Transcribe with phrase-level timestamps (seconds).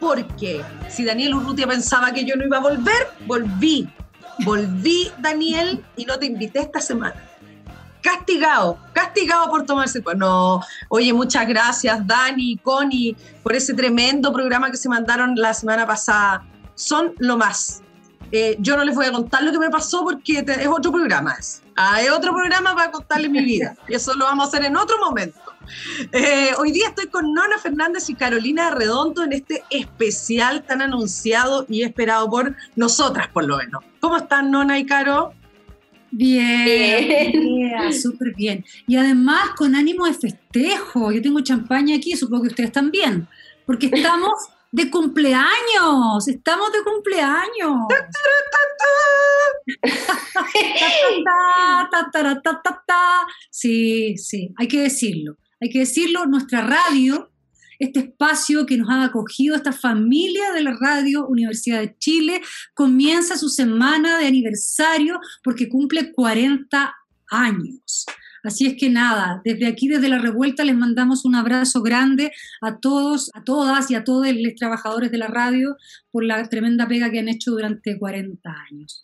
[0.00, 3.88] Porque si Daniel Urrutia pensaba que yo no iba a volver, volví.
[4.44, 7.14] Volví, Daniel, y no te invité esta semana.
[8.02, 10.02] Castigado, castigado por tomarse.
[10.02, 15.54] Pues no, oye, muchas gracias, Dani, Connie, por ese tremendo programa que se mandaron la
[15.54, 16.44] semana pasada.
[16.74, 17.82] Son lo más.
[18.32, 21.34] Eh, yo no les voy a contar lo que me pasó porque es otro programa.
[21.38, 23.74] Es, ah, es otro programa para contarles mi vida.
[23.88, 25.38] Y eso lo vamos a hacer en otro momento.
[26.12, 31.66] Eh, hoy día estoy con Nona Fernández y Carolina Redondo en este especial tan anunciado
[31.68, 33.82] y esperado por nosotras, por lo menos.
[34.00, 35.32] ¿Cómo están, Nona y Caro?
[36.10, 37.92] Bien, bien.
[37.92, 38.64] súper bien.
[38.86, 41.12] Y además con ánimo de festejo.
[41.12, 43.28] Yo tengo champaña aquí, supongo que ustedes también,
[43.66, 44.32] porque estamos
[44.72, 47.86] de cumpleaños, estamos de cumpleaños.
[53.50, 57.30] sí, sí, hay que decirlo hay que decirlo, nuestra radio,
[57.78, 62.40] este espacio que nos ha acogido, esta familia de la radio Universidad de Chile,
[62.74, 66.94] comienza su semana de aniversario porque cumple 40
[67.30, 68.06] años.
[68.46, 72.78] Así es que nada, desde aquí, desde la revuelta, les mandamos un abrazo grande a
[72.78, 75.76] todos, a todas y a todos los trabajadores de la radio
[76.12, 79.02] por la tremenda pega que han hecho durante 40 años.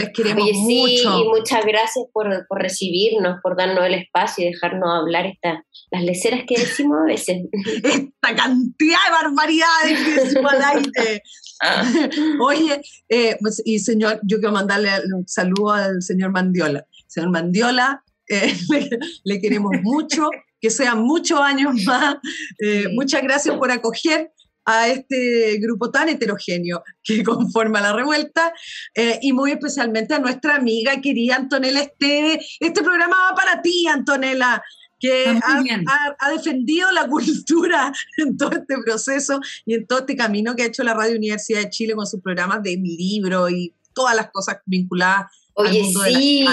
[0.00, 1.18] Les queremos mucho.
[1.18, 6.42] y muchas gracias por, recibirnos, por darnos el espacio y dejarnos hablar esta, las leceras
[6.46, 7.42] que decimos a veces.
[7.84, 11.22] Esta cantidad de barbaridades que decimos al aire.
[12.40, 16.86] Oye, eh, pues, y señor, yo quiero mandarle un saludo al señor Mandiola.
[17.06, 18.54] Señor Mandiola, eh,
[19.24, 20.30] le, queremos mucho,
[20.60, 22.16] que sean muchos años más.
[22.60, 24.32] Eh, muchas gracias por acoger
[24.70, 28.52] a este grupo tan heterogéneo que conforma la revuelta
[28.94, 32.40] eh, y muy especialmente a nuestra amiga querida Antonella Esteve.
[32.60, 34.62] Este programa va para ti, Antonella
[35.00, 40.54] que ha, ha, defendido la cultura en todo este proceso y en todo este camino
[40.54, 44.14] que ha hecho la Radio Universidad de Chile con sus programas de libro y todas
[44.14, 46.46] las cosas vinculadas Oye, sí,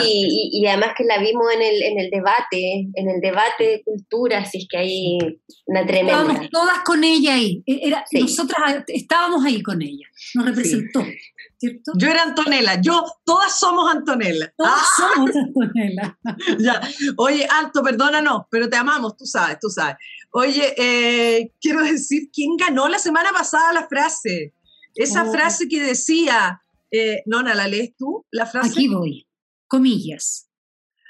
[0.51, 4.39] y, además que la vimos en el, en el debate, en el debate de cultura,
[4.39, 5.17] así es que hay
[5.65, 6.21] una tremenda.
[6.21, 11.03] Estábamos todas con ella ahí, e, era, nosotras estábamos ahí con ella, nos representó.
[11.59, 11.93] ¿Cierto?
[11.97, 14.53] Yo era Antonella, yo, todas somos Antonella.
[14.55, 14.85] Todas ¡Ah!
[14.95, 16.19] somos Antonella.
[16.59, 16.81] ya.
[17.17, 19.95] Oye, Alto, perdónanos, pero te amamos, tú sabes, tú sabes.
[20.31, 24.53] Oye, eh, quiero decir, ¿quién ganó la semana pasada la frase?
[24.93, 25.31] Esa oh.
[25.31, 26.61] frase que decía,
[26.91, 28.69] eh, Nona, ¿la lees tú, la frase?
[28.69, 29.27] Aquí voy.
[29.67, 30.49] Comillas.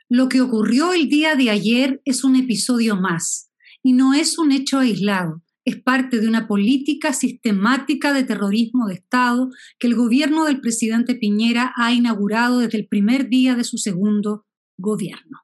[0.09, 3.51] Lo que ocurrió el día de ayer es un episodio más
[3.83, 5.43] y no es un hecho aislado.
[5.65, 11.15] Es parte de una política sistemática de terrorismo de Estado que el gobierno del presidente
[11.15, 14.45] Piñera ha inaugurado desde el primer día de su segundo
[14.77, 15.39] gobierno.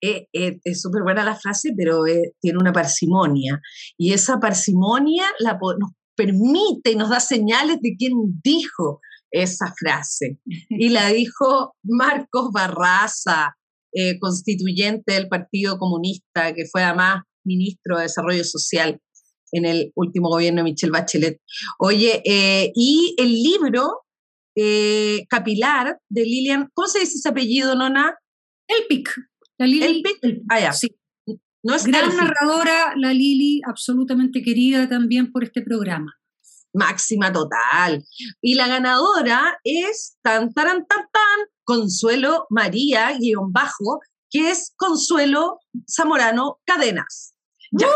[0.00, 2.04] Eh, eh, es súper buena la frase, pero
[2.40, 3.60] tiene una parsimonia.
[3.98, 8.12] Y esa parsimonia la, nos permite y nos da señales de quién
[8.44, 9.00] dijo
[9.34, 10.38] esa frase.
[10.70, 13.56] Y la dijo Marcos Barraza,
[13.92, 19.00] eh, constituyente del Partido Comunista, que fue además ministro de Desarrollo Social
[19.52, 21.38] en el último gobierno de Michelle Bachelet.
[21.78, 24.02] Oye, eh, y el libro
[24.56, 28.16] eh, Capilar de Lilian, ¿cómo se dice ese apellido, Nona?
[28.66, 29.08] El PIC.
[29.58, 30.02] La Lili.
[30.22, 30.72] El Ah, ya.
[30.72, 30.88] Sí.
[31.62, 36.14] No es Gran narradora, la Lili, absolutamente querida también por este programa
[36.74, 38.04] máxima total.
[38.42, 45.60] Y la ganadora es tan, tan, tan, tan, Consuelo María, guion bajo, que es Consuelo
[45.90, 47.34] Zamorano Cadenas.
[47.72, 47.88] Ya.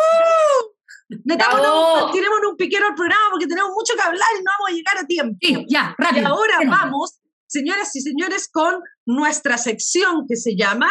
[1.24, 4.72] Metámonos, tenemos un piquero al programa porque tenemos mucho que hablar y no vamos a
[4.72, 5.66] llegar a tiempo.
[5.68, 6.22] ya, rápido.
[6.22, 10.90] Y ahora vamos, señoras y señores, con nuestra sección que se llama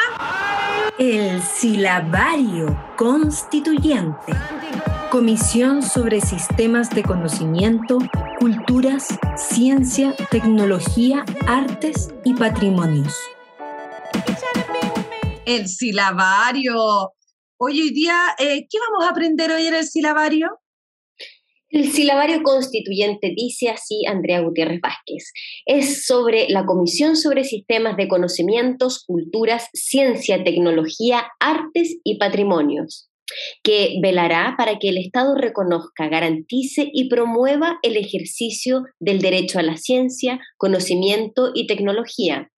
[0.98, 4.34] El silabario constituyente.
[5.10, 7.98] Comisión sobre Sistemas de Conocimiento,
[8.40, 9.08] Culturas,
[9.38, 13.16] Ciencia, Tecnología, Artes y Patrimonios.
[15.46, 16.76] El silabario.
[17.58, 20.60] Hoy, hoy día, eh, ¿qué vamos a aprender hoy en el silabario?
[21.70, 25.32] El silabario constituyente dice así Andrea Gutiérrez Vázquez.
[25.66, 33.07] Es sobre la Comisión sobre Sistemas de Conocimientos, Culturas, Ciencia, Tecnología, Artes y Patrimonios.
[33.64, 39.64] Que velará para que el Estado reconozca, garantice y promueva el ejercicio del derecho a
[39.64, 42.50] la ciencia, conocimiento y tecnología,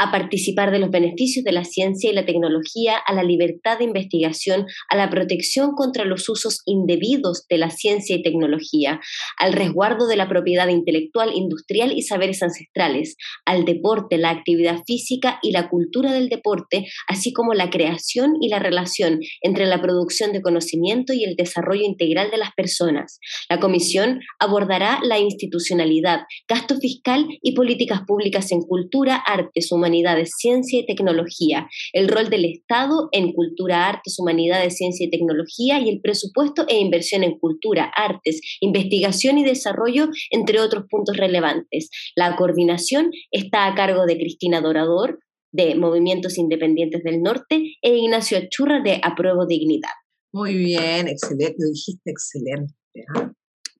[0.00, 3.84] a participar de los beneficios de la ciencia y la tecnología, a la libertad de
[3.84, 8.98] investigación, a la protección contra los usos indebidos de la ciencia y tecnología,
[9.36, 15.38] al resguardo de la propiedad intelectual, industrial y saberes ancestrales, al deporte, la actividad física
[15.42, 20.32] y la cultura del deporte, así como la creación y la relación entre la producción
[20.32, 23.18] de conocimiento y el desarrollo integral de las personas.
[23.50, 30.30] La Comisión abordará la institucionalidad, gasto fiscal y políticas públicas en cultura, artes, humanidades, humanidades,
[30.36, 35.88] ciencia y tecnología, el rol del Estado en cultura, artes, humanidades, ciencia y tecnología y
[35.88, 41.90] el presupuesto e inversión en cultura, artes, investigación y desarrollo, entre otros puntos relevantes.
[42.14, 45.18] La coordinación está a cargo de Cristina Dorador,
[45.52, 49.88] de Movimientos Independientes del Norte, e Ignacio Achurra, de Apruebo Dignidad.
[50.32, 52.74] Muy bien, excelente, lo dijiste excelente.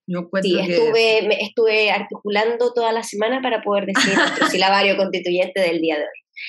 [0.08, 0.40] ¿Ah?
[0.42, 5.80] sí, estuve, me, estuve articulando toda la semana para poder decir nuestro silabario constituyente del
[5.80, 6.08] día de hoy.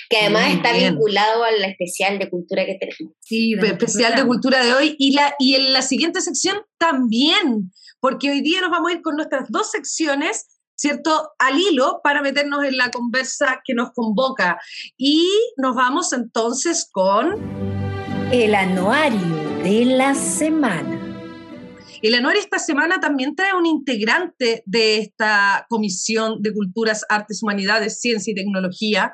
[0.10, 3.14] Que además está vinculado al especial de cultura que tenemos.
[3.20, 4.96] Sí, especial de cultura de hoy.
[4.98, 9.02] Y, la, y en la siguiente sección también, porque hoy día nos vamos a ir
[9.02, 10.48] con nuestras dos secciones
[10.82, 11.30] ¿cierto?
[11.38, 14.60] Al hilo para meternos en la conversa que nos convoca.
[14.98, 17.40] Y nos vamos entonces con...
[18.32, 21.01] El anuario de la semana.
[22.02, 28.00] El anuario esta semana también trae un integrante de esta Comisión de Culturas, Artes, Humanidades,
[28.00, 29.14] Ciencia y Tecnología,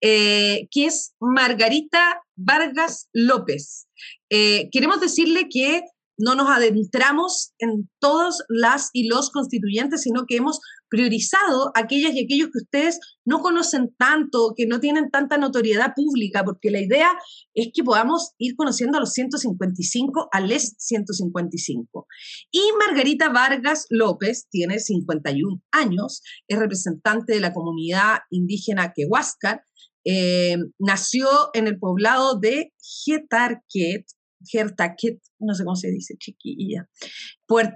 [0.00, 3.86] eh, que es Margarita Vargas López.
[4.30, 5.82] Eh, queremos decirle que
[6.16, 10.60] no nos adentramos en todas las y los constituyentes, sino que hemos
[10.92, 16.44] priorizado aquellas y aquellos que ustedes no conocen tanto, que no tienen tanta notoriedad pública,
[16.44, 17.10] porque la idea
[17.54, 22.06] es que podamos ir conociendo a los 155, a les 155.
[22.50, 29.62] Y Margarita Vargas López tiene 51 años, es representante de la comunidad indígena Quehuáscar,
[30.04, 32.74] eh, nació en el poblado de
[33.06, 34.04] Getarquet,
[34.44, 36.86] Gertaquet, no sé cómo se dice, chiquilla,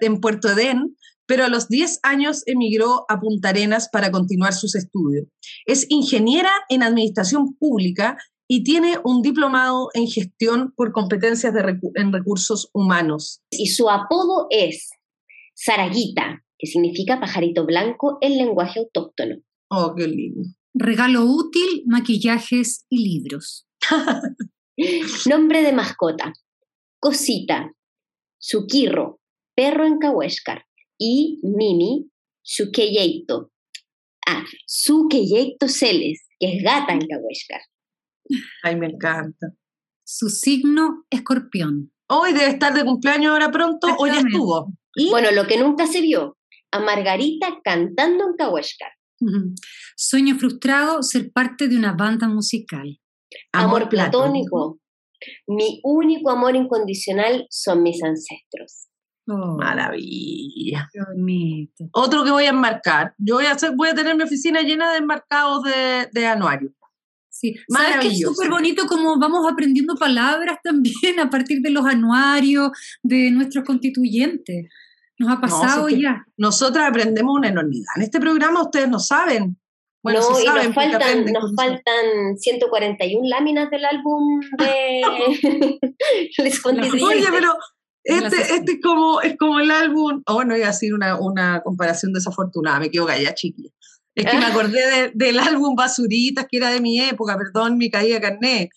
[0.02, 4.74] en Puerto Edén, pero a los 10 años emigró a Punta Arenas para continuar sus
[4.74, 5.26] estudios.
[5.66, 8.16] Es ingeniera en administración pública
[8.48, 13.42] y tiene un diplomado en gestión por competencias de en recursos humanos.
[13.50, 14.90] Y su apodo es
[15.54, 19.36] Saraguita, que significa pajarito blanco en lenguaje autóctono.
[19.68, 20.42] Oh, qué lindo.
[20.74, 23.66] Regalo útil, maquillajes y libros.
[25.28, 26.32] Nombre de mascota.
[27.00, 27.72] Cosita,
[28.38, 29.18] Suquirro,
[29.54, 30.66] perro en Cahuéscar
[30.98, 32.10] y Mimi
[32.42, 33.50] Sukeyeito.
[34.26, 37.60] Ah, Sukeyeito Celes, que es gata en Cahuéscar.
[38.62, 39.52] Ay, me encanta.
[40.04, 41.92] Su signo, escorpión.
[42.08, 44.72] Hoy debe estar de cumpleaños ahora pronto, hoy ya estuvo.
[45.10, 46.38] Bueno, lo que nunca se vio,
[46.70, 48.92] a Margarita cantando en Cahuéscar.
[49.96, 53.00] Sueño frustrado, ser parte de una banda musical.
[53.52, 54.78] Amor, platónico.
[55.46, 58.85] Mi único amor incondicional son mis ancestros.
[59.28, 60.88] Oh, Maravilla.
[61.92, 63.14] Otro que voy a enmarcar.
[63.18, 66.72] Yo voy a, hacer, voy a tener mi oficina llena de enmarcados de, de anuario.
[67.28, 71.84] Sí, sabes que es súper bonito como vamos aprendiendo palabras también a partir de los
[71.84, 72.70] anuarios
[73.02, 74.68] de nuestros constituyentes.
[75.18, 76.24] Nos ha pasado ya.
[76.36, 77.88] Nosotras aprendemos una enormidad.
[77.96, 79.58] En este programa ustedes no saben.
[80.02, 85.02] Bueno, no, y nos faltan, nos faltan 141 láminas del álbum de
[86.38, 87.56] Les Oye, pero
[88.06, 91.60] este, este es, como, es como el álbum, oh, no iba a decir una, una
[91.62, 93.70] comparación desafortunada, me quedo callada, chiquilla.
[94.14, 98.20] Es que me acordé del álbum Basuritas, que era de mi época, perdón, mi caída.
[98.20, 98.70] Pero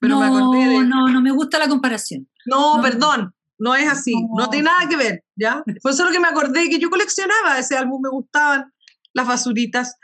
[0.00, 0.84] no, me acordé de...
[0.84, 2.28] no, no me gusta la comparación.
[2.46, 4.48] No, perdón, no es así, no.
[4.48, 5.62] tiene nada que ver, ¿ya?
[5.82, 8.72] Fue solo que me acordé que yo coleccionaba ese álbum, me gustaban
[9.12, 9.96] las basuritas.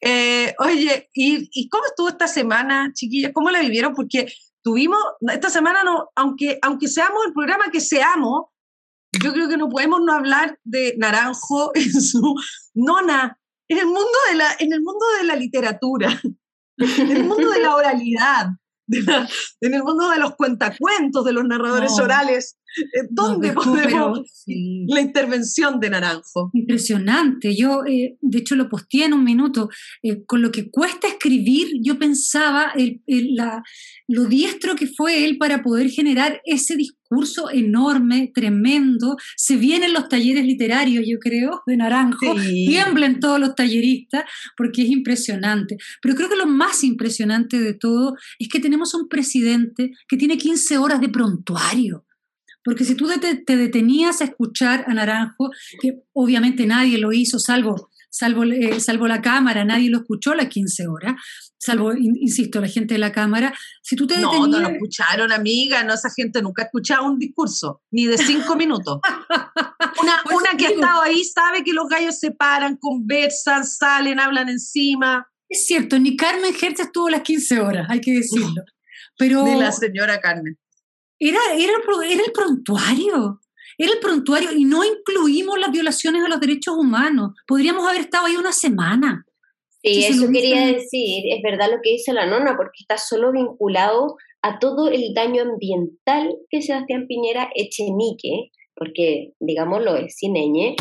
[0.00, 3.32] Eh, oye, ¿y, ¿y, cómo estuvo esta semana, chiquillas?
[3.34, 3.94] ¿Cómo la vivieron?
[3.94, 5.00] Porque tuvimos,
[5.32, 8.46] esta semana, no, aunque, aunque seamos el programa que seamos,
[9.22, 12.34] yo creo que no podemos no hablar de Naranjo en su
[12.74, 13.38] nona,
[13.68, 16.20] en el mundo de la, en el mundo de la literatura,
[16.78, 18.46] en el mundo de la oralidad,
[18.88, 22.58] en el mundo de los cuentacuentos, de los narradores orales,
[23.10, 26.50] ¿dónde podemos la intervención de Naranjo?
[26.52, 27.54] Impresionante.
[27.54, 29.68] Yo, eh, de hecho, lo posteé en un minuto.
[30.02, 32.72] Eh, con lo que cuesta escribir, yo pensaba
[34.08, 37.01] lo diestro que fue él para poder generar ese discurso
[37.52, 39.16] enorme, tremendo.
[39.36, 42.34] Se vienen los talleres literarios, yo creo, de Naranjo.
[42.34, 44.24] Tiemblen todos los talleristas
[44.56, 45.76] porque es impresionante.
[46.00, 50.38] Pero creo que lo más impresionante de todo es que tenemos un presidente que tiene
[50.38, 52.04] 15 horas de prontuario
[52.64, 55.50] Porque si tú te, te, detenías a escuchar a Naranjo,
[55.80, 60.48] que obviamente nadie lo hizo, salvo, salvo, eh, salvo la cámara, nadie lo escuchó las
[60.48, 61.14] 15 horas,
[61.58, 64.48] salvo, insisto, la gente de la cámara, si tú te No, detenías...
[64.50, 68.54] no lo escucharon, amiga, no, esa gente nunca ha escuchado un discurso, ni de cinco
[68.56, 69.00] minutos.
[70.02, 74.48] Una, una que ha estado ahí sabe que los gallos se paran, conversan, salen, hablan
[74.48, 75.26] encima.
[75.48, 78.62] Es cierto, ni Carmen Hertz estuvo las 15 horas, hay que decirlo.
[79.18, 80.58] Pero Ni la señora Carmen.
[81.18, 81.72] era, era,
[82.08, 83.41] era el prontuario,
[83.78, 87.32] era el prontuario y no incluimos las violaciones a los derechos humanos.
[87.46, 89.24] Podríamos haber estado ahí una semana.
[89.82, 94.16] Sí, eso quería decir, es verdad lo que dice la nona, porque está solo vinculado
[94.42, 100.76] a todo el daño ambiental que Sebastián Piñera Echenique, porque digámoslo es cineñe,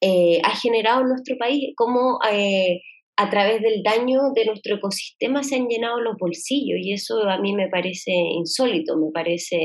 [0.00, 2.80] eh, ha generado en nuestro país, como eh,
[3.16, 7.38] a través del daño de nuestro ecosistema se han llenado los bolsillos, y eso a
[7.38, 9.58] mí me parece insólito, me parece,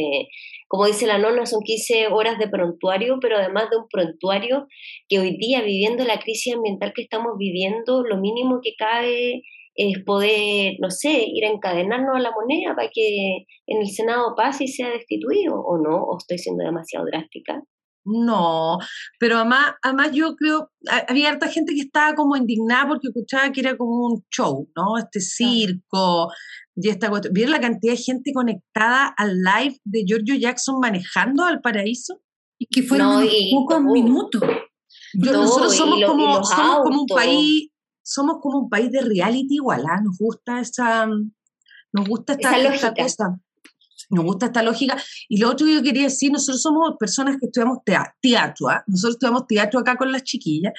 [0.71, 4.67] como dice la nona, son 15 horas de prontuario, pero además de un prontuario
[5.09, 9.41] que hoy día, viviendo la crisis ambiental que estamos viviendo, lo mínimo que cabe
[9.75, 14.33] es poder, no sé, ir a encadenarnos a la moneda para que en el Senado
[14.37, 17.61] pase y sea destituido, o no, o estoy siendo demasiado drástica.
[18.05, 18.77] No,
[19.19, 23.51] pero además, además yo creo, ha- había harta gente que estaba como indignada porque escuchaba
[23.51, 24.97] que era como un show, ¿no?
[24.97, 26.29] Este circo
[26.75, 27.11] y esta.
[27.31, 32.21] ¿Vieron la cantidad de gente conectada al live de Giorgio Jackson manejando al paraíso?
[32.59, 33.91] Y que fueron No, unos y- pocos no.
[33.91, 34.41] minutos.
[35.13, 37.69] Yo- No, nosotros somos, lo- como, somos como un país,
[38.03, 39.99] somos como un país de reality igual, ¿ah?
[40.03, 42.93] Nos gusta esa, nos gusta esta, esta lógica.
[43.03, 43.39] cosa.
[44.09, 44.97] Nos gusta esta lógica.
[45.29, 48.83] Y lo otro que yo quería decir, nosotros somos personas que estudiamos tea- teatro, ¿ah?
[48.87, 50.73] Nosotros estudiamos teatro acá con las chiquillas.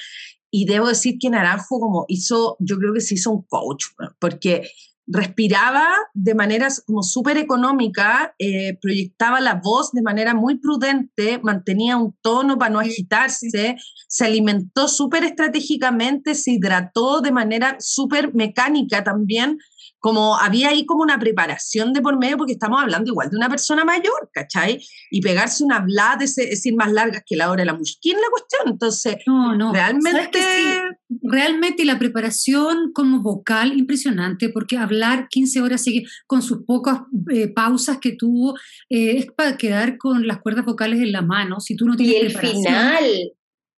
[0.50, 3.84] Y debo decir que Naranjo como hizo, yo creo que se hizo un coach,
[4.18, 4.68] porque
[5.06, 11.96] respiraba de manera como súper económica, eh, proyectaba la voz de manera muy prudente, mantenía
[11.96, 13.76] un tono para no agitarse,
[14.08, 19.58] se alimentó súper estratégicamente, se hidrató de manera súper mecánica también,
[20.02, 23.48] como había ahí como una preparación de por medio, porque estamos hablando igual de una
[23.48, 24.84] persona mayor, ¿cachai?
[25.12, 28.28] Y pegarse una blada, es decir, más largas que la hora de la musquín, la
[28.28, 28.62] cuestión.
[28.66, 29.72] Entonces, No, no.
[29.72, 30.38] ¿Sabes realmente...
[30.40, 31.18] sí?
[31.22, 35.84] Realmente y la preparación como vocal impresionante, porque hablar 15 horas
[36.26, 38.56] con sus pocas eh, pausas que tuvo
[38.88, 41.60] eh, es para quedar con las cuerdas vocales en la mano.
[41.60, 42.64] Si tú no Y tienes el preparación.
[42.64, 43.04] final,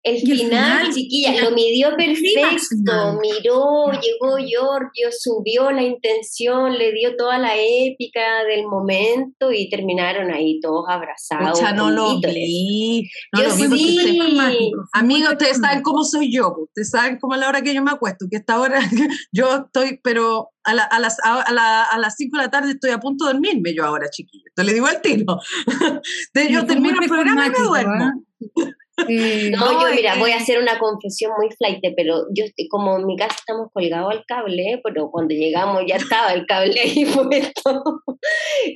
[0.04, 7.16] el final, final, chiquilla, lo midió perfecto, miró, llegó Giorgio, subió la intención, le dio
[7.16, 11.58] toda la épica del momento y terminaron ahí todos abrazados.
[11.60, 13.10] Pucha, no lo vi.
[13.32, 14.20] No Yo lo vi sí.
[14.20, 17.82] usted- Amiga, ustedes saben cómo soy yo, ustedes saben cómo a la hora que yo
[17.82, 18.80] me acuesto, que esta hora
[19.32, 22.72] yo estoy, pero a, la- a las, a, la- a las 5 de la tarde
[22.72, 24.44] estoy a punto de dormirme yo ahora, chiquillo.
[24.56, 25.40] Te le digo al tiro.
[26.50, 27.94] Yo termino el programa y me duermo.
[28.04, 28.14] ¿ah?
[28.58, 33.08] Eh, No, yo mira, voy a hacer una confesión muy flight, pero yo como en
[33.08, 37.84] mi casa estamos colgados al cable, pero cuando llegamos ya estaba el cable ahí puesto.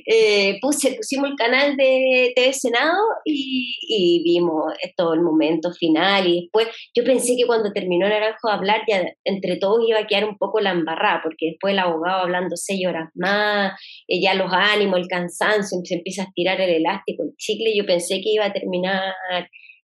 [0.06, 6.26] Eh, puse, pusimos el canal de TV Senado y, y vimos todo el momento final
[6.26, 10.06] y después yo pensé que cuando terminó Naranjo de hablar ya entre todos iba a
[10.06, 13.72] quedar un poco la embarrada, porque después el abogado hablando seis horas más,
[14.08, 17.86] eh, ya los ánimos, el cansancio, se empieza a estirar el elástico, el chicle, yo
[17.86, 19.14] pensé que iba a terminar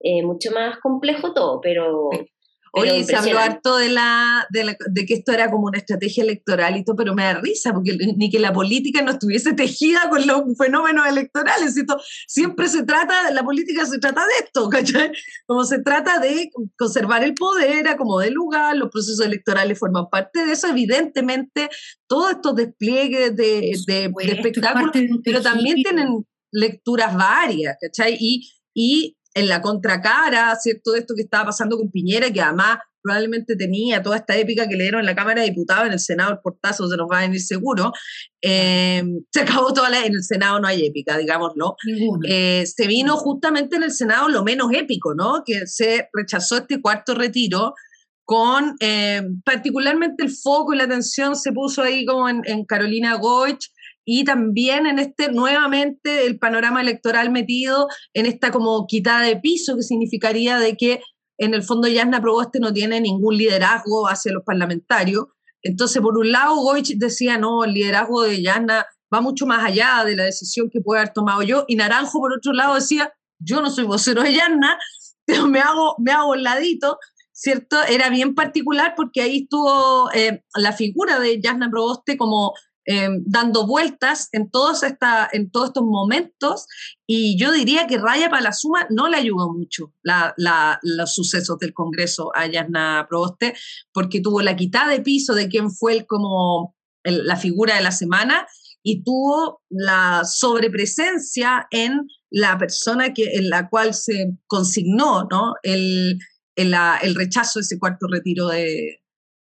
[0.03, 2.09] eh, mucho más complejo todo, pero...
[2.73, 6.23] Oye, se habló harto de, la, de, la- de que esto era como una estrategia
[6.23, 10.09] electoral y todo, pero me da risa, porque ni que la política no estuviese tejida
[10.09, 11.75] con los fenómenos electorales.
[11.75, 15.11] Esto, siempre se trata, la política se trata de esto, ¿cachai?
[15.45, 20.53] Como se trata de conservar el poder, acomodar lugar, los procesos electorales forman parte de
[20.53, 21.69] eso, evidentemente,
[22.07, 24.91] todos estos despliegues de, de, de espectáculos
[25.25, 28.15] pero también tienen lecturas varias, ¿cachai?
[28.17, 30.91] Y, y en la contracara, ¿cierto?
[30.91, 34.75] De esto que estaba pasando con Piñera, que además probablemente tenía toda esta épica que
[34.75, 37.19] le dieron en la Cámara de Diputados, en el Senado el portazo se nos va
[37.19, 37.91] a venir seguro,
[38.41, 41.75] eh, se acabó toda la, en el Senado no hay épica, digámoslo,
[42.27, 45.43] eh, se vino justamente en el Senado lo menos épico, ¿no?
[45.45, 47.73] Que se rechazó este cuarto retiro
[48.23, 53.15] con eh, particularmente el foco y la atención se puso ahí como en, en Carolina
[53.15, 53.71] Goich
[54.05, 59.75] y también en este nuevamente el panorama electoral metido en esta como quitada de piso
[59.75, 61.01] que significaría de que
[61.37, 65.25] en el fondo Yasna Proboste no tiene ningún liderazgo hacia los parlamentarios.
[65.63, 70.03] Entonces, por un lado, Goich decía, no, el liderazgo de Yasna va mucho más allá
[70.05, 71.65] de la decisión que puede haber tomado yo.
[71.67, 74.77] Y Naranjo, por otro lado, decía, yo no soy vocero de Yasna,
[75.25, 76.99] pero me hago, me hago un ladito,
[77.31, 77.77] ¿cierto?
[77.89, 82.53] Era bien particular porque ahí estuvo eh, la figura de Yasna Proboste como
[82.85, 86.65] em, dando vueltas en todos, esta, en todos estos momentos
[87.05, 92.47] y yo diría que Raya Palazuma no le ayudó mucho los sucesos del Congreso a
[92.47, 93.53] Yasna Proboste
[93.93, 97.91] porque tuvo la quitada de piso de quién fue el, como la figura de la
[97.91, 98.47] semana
[98.83, 105.53] y tuvo la sobrepresencia en la persona que, en la cual se consignó ¿no?
[105.63, 106.17] el,
[106.55, 109.00] el, rechazo de ese cuarto retiro de,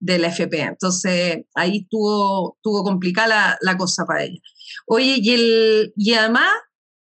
[0.05, 0.61] de, la FP.
[0.61, 4.39] Entonces ahí tuvo, tuvo complicada la, cosa para ella.
[4.87, 6.51] Oye, y, el, y además,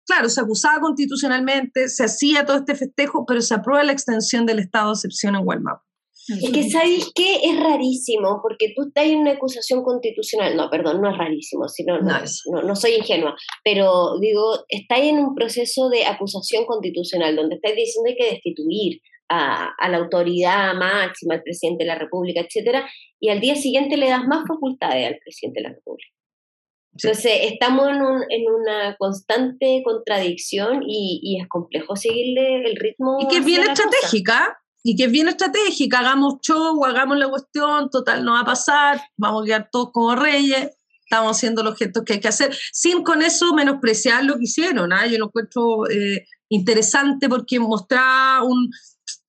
[0.06, 4.58] claro, se acusaba constitucionalmente, se hacía todo este festejo, pero se aprueba la extensión del
[4.58, 5.82] estado de excepción en Guaymapa.
[6.28, 7.40] Es que, ¿sabéis qué?
[7.42, 10.56] Es rarísimo, porque tú estás en una acusación constitucional.
[10.56, 12.20] No, perdón, no es rarísimo, sino, no,
[12.52, 17.74] no, no, soy ingenua, pero digo, estáis en un proceso de acusación constitucional donde estáis
[17.74, 19.00] diciendo que hay que destituir
[19.32, 22.86] a, a, la autoridad máxima, al presidente de la República, etcétera,
[23.18, 26.10] y al día siguiente le das más facultades al presidente de la República.
[26.94, 33.18] Entonces, estamos en, un, en, una constante contradicción y, y, es complejo seguirle el ritmo.
[33.18, 37.88] Y que es bien estratégica, y que es bien estratégica, hagamos show, hagamos la cuestión,
[37.88, 40.70] total, no va a pasar, vamos a quedar todos como reyes,
[41.04, 44.92] estamos haciendo los gestos que hay que hacer, sin con eso menospreciar lo que hicieron.
[44.92, 45.06] ¿ah?
[45.06, 48.70] Yo lo encuentro eh, interesante porque mostraba un,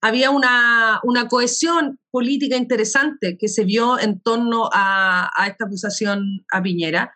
[0.03, 6.45] había una, una, cohesión política interesante que se vio en torno a, a esta acusación
[6.51, 7.13] a Piñera.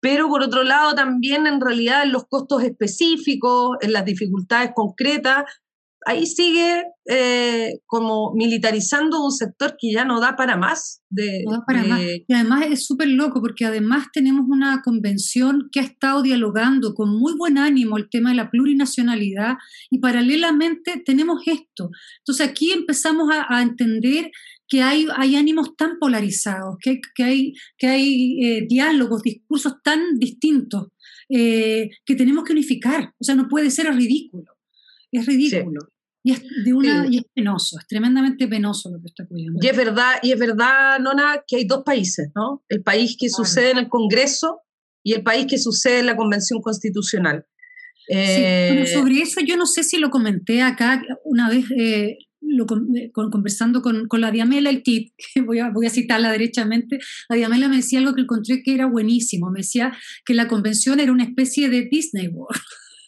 [0.00, 5.46] Pero por otro lado también en realidad en los costos específicos, en las dificultades concretas,
[6.06, 11.02] ahí sigue eh, como militarizando un sector que ya no da para más.
[11.10, 12.00] De, no da para más.
[12.00, 17.18] Y además es súper loco porque además tenemos una convención que ha estado dialogando con
[17.18, 19.56] muy buen ánimo el tema de la plurinacionalidad
[19.90, 21.90] y paralelamente tenemos esto.
[22.18, 24.30] Entonces aquí empezamos a, entender
[24.68, 30.18] que hay, hay ánimos tan polarizados, que, que hay, que hay eh, diálogos, discursos tan
[30.18, 30.88] distintos
[31.28, 33.14] eh, que tenemos que unificar.
[33.18, 34.57] O sea, no puede ser ridículo.
[35.12, 35.80] Es ridículo.
[36.22, 39.58] Y es, de una, y es penoso, es tremendamente penoso lo que está ocurriendo.
[39.62, 42.64] Y es verdad, y es verdad, Nona, que hay dos países, ¿no?
[42.68, 44.60] El país que sucede en el Congreso
[45.02, 47.46] y el país que sucede en la Convención Constitucional.
[48.10, 52.64] Eh, sobre eso yo no sé si lo comenté acá una vez eh, lo,
[52.96, 55.12] eh, conversando con, con, la Diamela, el tip,
[55.46, 58.86] voy a, voy a citarla derechamente, la Diamela me decía algo que encontré que era
[58.86, 62.60] buenísimo, me decía que la convención era una especie de Disney World.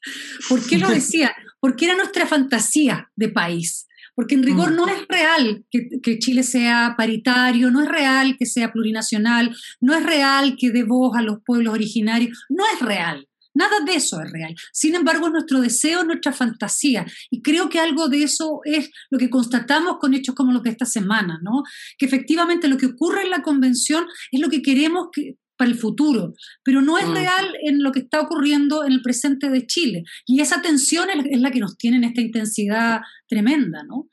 [0.48, 1.34] ¿Por qué lo decía?
[1.60, 3.86] Porque era nuestra fantasía de país.
[4.14, 4.76] Porque en rigor mm.
[4.76, 10.02] no es real que, Chile sea paritario, no es real que sea plurinacional, no es
[10.02, 13.26] real que dé voz a los pueblos originarios, no es real.
[13.52, 14.54] Nada de eso es real.
[14.72, 17.04] Sin embargo, es nuestro deseo, nuestra fantasía.
[17.30, 20.70] Y creo que algo de eso es lo que constatamos con hechos como los de
[20.70, 21.64] esta semana, ¿no?
[21.98, 25.76] Que efectivamente lo que ocurre en la convención es lo que queremos que, para el
[25.76, 26.32] futuro,
[26.64, 27.12] pero no es mm.
[27.12, 30.04] real en lo que está ocurriendo en el presente de Chile.
[30.24, 34.08] Y esa tensión es, la que nos tiene en esta intensidad tremenda, ¿no?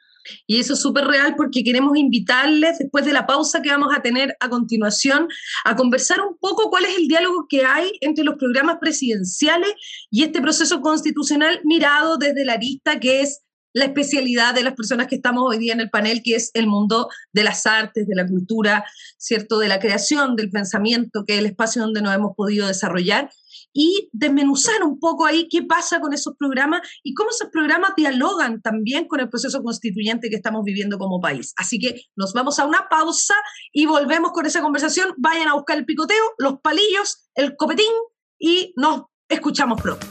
[0.45, 4.01] Y eso es súper real porque queremos invitarles, después de la pausa que vamos a
[4.01, 5.29] tener a continuación,
[5.63, 9.71] a conversar un poco cuál es el diálogo que hay entre los programas presidenciales
[10.11, 13.46] y este proceso constitucional mirado desde la arista que es
[13.77, 16.65] la especialidad de las personas que estamos hoy día en el panel, que es el
[16.65, 18.83] mundo de las artes, de la cultura,
[19.17, 19.59] ¿cierto?
[19.59, 23.29] De la creación, del pensamiento, que es el espacio donde nos hemos podido desarrollar,
[23.73, 28.59] y desmenuzar un poco ahí qué pasa con esos programas y cómo esos programas dialogan
[28.59, 31.53] también con el proceso constituyente que estamos viviendo como país.
[31.57, 33.35] Así que nos vamos a una pausa
[33.71, 35.13] y volvemos con esa conversación.
[35.17, 37.93] Vayan a buscar el picoteo, los palillos, el copetín
[38.39, 40.07] y nos escuchamos pronto.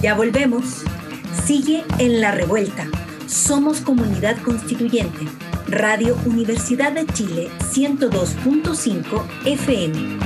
[0.00, 0.84] Ya volvemos.
[1.46, 2.88] Sigue en la revuelta.
[3.28, 5.28] Somos comunidad constituyente.
[5.68, 10.18] Radio Universidad de Chile 102.5 FM.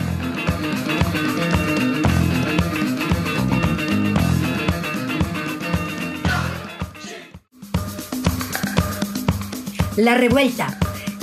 [9.99, 10.79] La revuelta.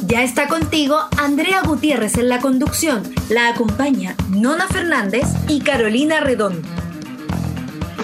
[0.06, 3.02] Ya está contigo Andrea Gutiérrez en la conducción.
[3.30, 6.87] La acompaña Nona Fernández y Carolina Redondo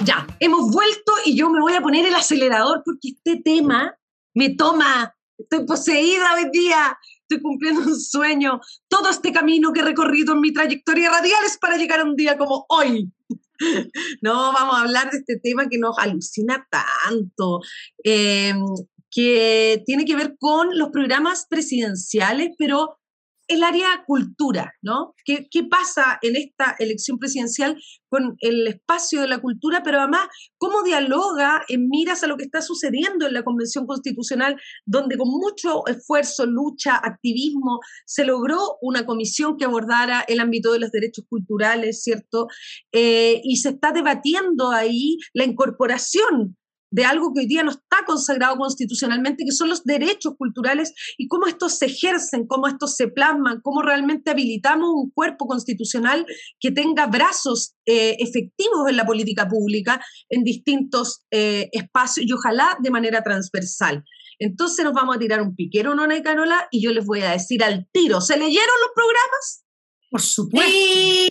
[0.03, 3.95] ya, hemos vuelto y yo me voy a poner el acelerador porque este tema
[4.33, 8.59] me toma, estoy poseída hoy día, estoy cumpliendo un sueño.
[8.87, 12.15] Todo este camino que he recorrido en mi trayectoria radial es para llegar a un
[12.15, 13.11] día como hoy.
[14.21, 17.61] No, vamos a hablar de este tema que nos alucina tanto,
[18.03, 18.59] em,
[19.09, 22.97] que tiene que ver con los programas presidenciales, pero
[23.47, 25.13] el área cultura, ¿no?
[25.25, 27.77] ¿Qué, ¿Qué, pasa en esta elección presidencial
[28.10, 30.27] con el espacio de la cultura, pero además
[30.58, 35.29] cómo dialoga en miras a lo que está sucediendo en la Convención Constitucional, donde con
[35.29, 41.25] mucho esfuerzo, lucha, activismo, se logró una comisión que abordara el ámbito de los derechos
[41.27, 42.47] culturales, ¿cierto?
[42.91, 46.56] Eh, y se está debatiendo ahí la incorporación
[46.93, 51.27] de algo que hoy día no está consagrado constitucionalmente, que son los derechos culturales y
[51.27, 56.23] cómo estos se ejercen, cómo estos se plasman, cómo realmente habilitamos un cuerpo constitucional
[56.60, 62.77] que tenga brazos eh, efectivos en la política pública en distintos eh, espacios y ojalá
[62.79, 64.03] de manera transversal.
[64.38, 66.67] Entonces nos vamos a tirar un piquero, ¿no, Canola?
[66.69, 69.65] Y yo les voy a decir al tiro, ¿se leyeron los programas?
[70.12, 70.71] Por supuesto.
[70.71, 71.29] Sí.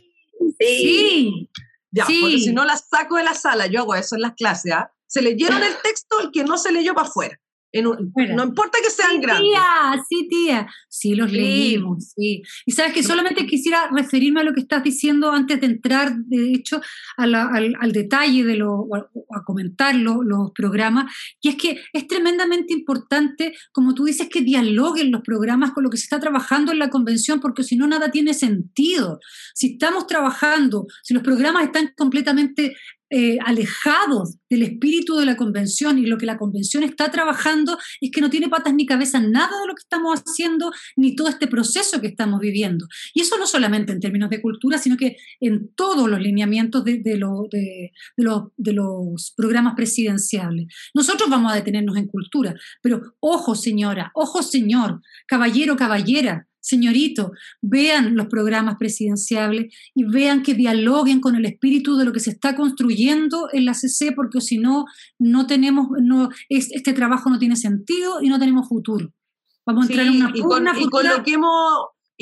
[0.59, 1.48] Sí.
[1.92, 2.18] Ya, Sí.
[2.20, 4.92] porque si no las saco de la sala, yo hago eso en las clases, ¿ah?
[5.12, 7.38] Se leyeron el texto, el que no se leyó para afuera.
[7.75, 8.35] En un- Fuera.
[8.35, 9.48] no importa que sean Sí, grandes.
[9.51, 10.66] tía, sí, tía.
[10.90, 11.37] Sí, los Sí.
[11.38, 12.42] leímos, sí.
[12.66, 16.53] Y sabes que solamente quisiera referirme a lo que estás diciendo antes de entrar, de
[16.53, 16.83] hecho,
[17.16, 21.48] a la- al, al detalle de lo, o a, a comentar lo- los programas, y
[21.48, 25.96] es que es tremendamente importante, como tú dices, que dialoguen los programas con lo que
[25.96, 29.18] se está trabajando en la convención, porque si no, nada tiene sentido.
[29.55, 32.77] Si estamos trabajando, si los programas están completamente
[33.14, 38.11] eh, alejados del espíritu de la convención y lo que la convención está trabajando es
[38.11, 41.46] que no tiene patas ni cabeza nada de lo que estamos haciendo ni todo este
[41.46, 42.87] proceso que estamos viviendo.
[43.14, 46.98] Y eso no solamente en términos de cultura, sino que en todos los lineamientos de,
[46.98, 50.66] de lo- de- los- los programas presidenciales.
[50.94, 58.14] Nosotros vamos a detenernos en cultura, pero ojo señora, ojo señor, caballero, caballera, señorito, vean
[58.16, 62.55] los programas presidenciales y vean que dialoguen con el espíritu de lo que se está
[62.57, 64.87] construyendo en la CC, porque si no,
[65.18, 69.12] no tenemos, no, es- este trabajo no tiene sentido y no tenemos futuro.
[69.66, 70.48] Vamos a entrar en una y, con,
[70.81, 71.53] y futura- lo que hemos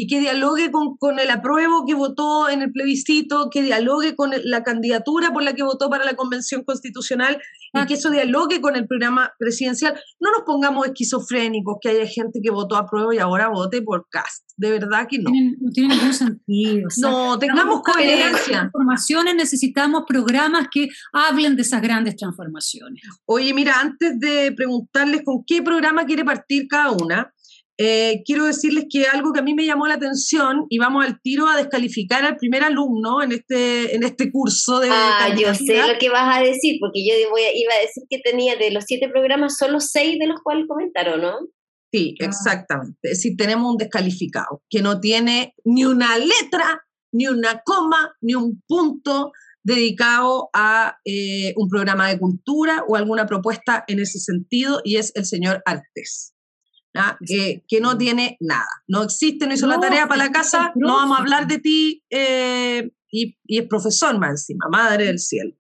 [0.02, 4.30] y que dialogue con, con el apruebo que votó en el plebiscito, que dialogue con
[4.44, 7.38] la candidatura por la que votó para la convención constitucional
[7.74, 9.94] y que eso dialogue con el programa presidencial.
[10.18, 14.48] No nos pongamos esquizofrénicos, que haya gente que votó apruebo y ahora vote por cast.
[14.56, 15.30] De verdad que no.
[15.30, 16.86] tienen- no tiene ningún sentido.
[16.86, 18.58] o sea, No, tengamos coherencia.
[18.60, 23.02] transformaciones, necesitamos programas que hablen de esas grandes transformaciones.
[23.26, 27.32] Oye, mira, antes de preguntarles con qué programa quiere partir cada una,
[27.82, 31.18] eh, quiero decirles que algo que a mí me llamó la atención y vamos al
[31.22, 35.78] tiro a descalificar al primer alumno en este, en este curso de Ah, yo sé
[35.90, 38.70] lo que vas a decir, porque yo voy a- iba a decir que tenía de
[38.70, 41.32] los siete programas, solo seis de los cuales comentaron, ¿no?
[41.92, 42.26] Sí, Ah.
[42.26, 42.98] exactamente.
[43.02, 48.34] Es decir, tenemos un descalificado que no tiene ni una letra, ni una coma, ni
[48.34, 49.32] un punto
[49.64, 55.12] dedicado a eh, un programa de cultura o alguna propuesta en ese sentido, y es
[55.14, 56.34] el señor Artés.
[56.94, 57.18] ¿Ah?
[57.24, 60.94] Que, que no tiene nada, no existe, no hizo la tarea para la casa, no
[60.94, 65.54] vamos a hablar de ti, eh, y, y es profesor más encima, madre del cielo.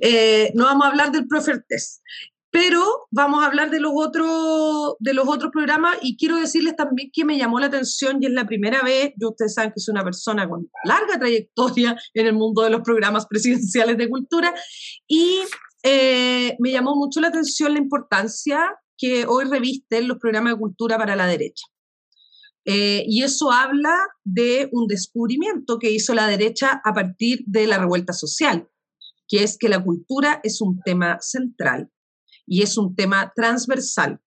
[0.00, 2.02] Eh, no vamos a hablar del profe Artés,
[2.50, 7.10] pero vamos a hablar de los otros de los otros programas y quiero decirles también
[7.12, 9.92] que me llamó la atención y es la primera vez, yo ustedes saben que soy
[9.92, 14.54] una persona con larga trayectoria en el mundo de los programas presidenciales de cultura
[15.06, 15.40] y
[15.82, 20.98] eh, me llamó mucho la atención la importancia que hoy revisten los programas de cultura
[20.98, 21.66] para la derecha.
[22.64, 27.78] Eh, y eso habla de un descubrimiento que hizo la derecha a partir de la
[27.78, 28.68] revuelta social,
[29.28, 31.90] que es que la cultura es un tema central
[32.46, 34.20] y es un tema transversal.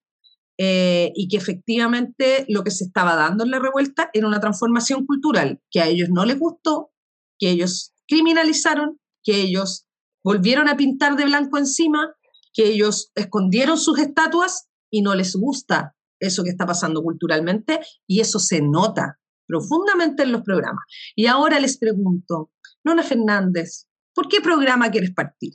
[0.60, 5.06] eh, y que efectivamente lo que se estaba dando en la revuelta era una transformación
[5.06, 6.92] cultural que a ellos no les gustó,
[7.38, 9.86] que ellos criminalizaron, que ellos
[10.24, 12.16] volvieron a pintar de blanco encima,
[12.58, 18.20] que ellos escondieron sus estatuas y no les gusta eso que está pasando culturalmente y
[18.20, 20.84] eso se nota profundamente en los programas.
[21.16, 22.52] Y ahora les pregunto,
[22.84, 25.54] Nona Fernández, ¿por qué programa quieres partir?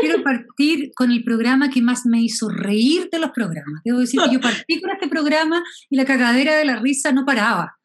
[0.00, 3.80] Quiero partir con el programa que más me hizo reír de los programas.
[3.84, 7.24] Debo decir que yo partí con este programa y la cagadera de la risa no
[7.24, 7.76] paraba.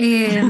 [0.00, 0.42] Eh,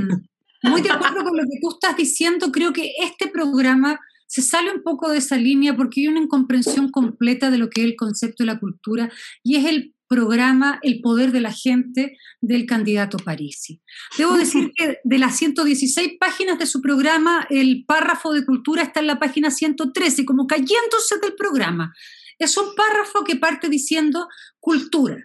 [0.62, 4.70] muy de acuerdo con lo que tú estás diciendo, creo que este programa se sale
[4.70, 7.96] un poco de esa línea porque hay una incomprensión completa de lo que es el
[7.96, 9.10] concepto de la cultura
[9.42, 13.80] y es el programa El poder de la gente del candidato Parisi.
[14.16, 19.00] Debo decir que de las 116 páginas de su programa, el párrafo de cultura está
[19.00, 21.94] en la página 113, como cayéndose del programa.
[22.38, 24.28] Es un párrafo que parte diciendo
[24.60, 25.16] cultura.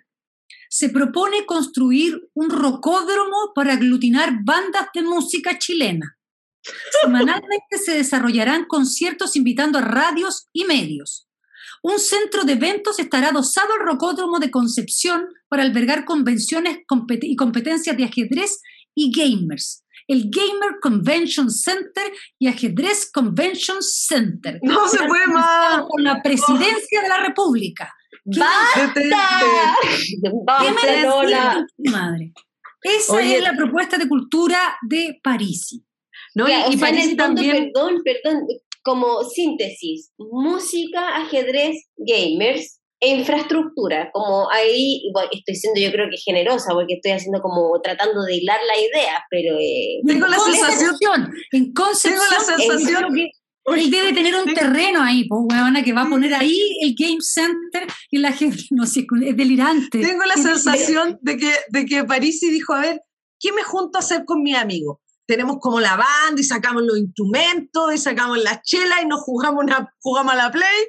[0.70, 6.18] Se propone construir un rocódromo para aglutinar bandas de música chilena.
[7.02, 11.28] Semanalmente se desarrollarán conciertos invitando a radios y medios.
[11.82, 16.80] un centro de eventos estará adosado al Rocódromo de Concepción para albergar convenciones
[17.22, 18.62] y competencias de ajedrez
[18.96, 19.84] y gamers.
[20.08, 24.60] El Gamer Convention Center y Ajedrez Convention Center.
[24.62, 25.84] No se puede más.
[25.90, 27.94] Con la presidencia de la República.
[28.26, 28.94] ¡Basta!
[30.46, 32.34] ¡Basta, madre!
[32.82, 35.82] Esa es la propuesta de cultura de París.
[36.36, 37.72] No, y, París también...
[37.74, 38.48] Perdón, perdón,
[38.84, 46.74] como síntesis, música, ajedrez, gamers e infraestructura, como ahí, estoy siendo yo creo que generosa,
[46.74, 49.58] porque estoy haciendo como tratando de hilar la idea, pero...
[49.60, 53.32] Eh, tengo la sensación, en Concepción, tengo la sensación que
[53.66, 57.22] él debe tener un terreno ahí, pues, huevona, que va a poner ahí el Game
[57.22, 60.02] Center y la gente, no sé, es delirante.
[60.02, 63.02] Tengo la sensación de que, de que Parisi dijo, a ver,
[63.40, 65.02] ¿qué me junto a hacer con mi amigo?
[65.26, 69.64] Tenemos como la banda y sacamos los instrumentos y sacamos las chelas y nos jugamos,
[69.64, 70.88] una, jugamos a la play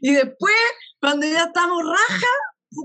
[0.00, 0.54] y después
[1.00, 2.26] cuando ya estamos raja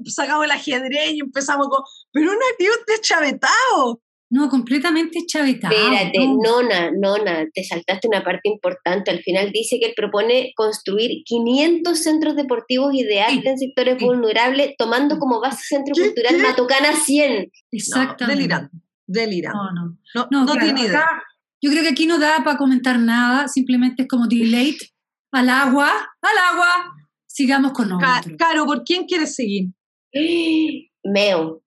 [0.06, 4.02] sacamos el ajedrez y empezamos con pero una tío te chavetado
[4.34, 5.74] no, completamente chavetado.
[5.76, 9.12] Espérate, nona, nona, te saltaste una parte importante.
[9.12, 15.20] Al final dice que él propone construir 500 centros deportivos ideales en sectores vulnerables, tomando
[15.20, 17.52] como base centro cultural Matucana 100.
[17.74, 18.38] Exactamente.
[18.38, 18.78] delirante
[19.12, 19.58] delirante.
[19.58, 20.28] No, no.
[20.32, 21.06] No, no, tiene idea.
[21.62, 24.91] yo creo que aquí no da para comentar nada, simplemente es como delete
[25.32, 25.89] al agua,
[26.21, 26.95] al agua,
[27.28, 28.36] sigamos con nosotros.
[28.38, 29.69] Caro, ¿por quién quieres seguir?
[31.04, 31.63] Meo.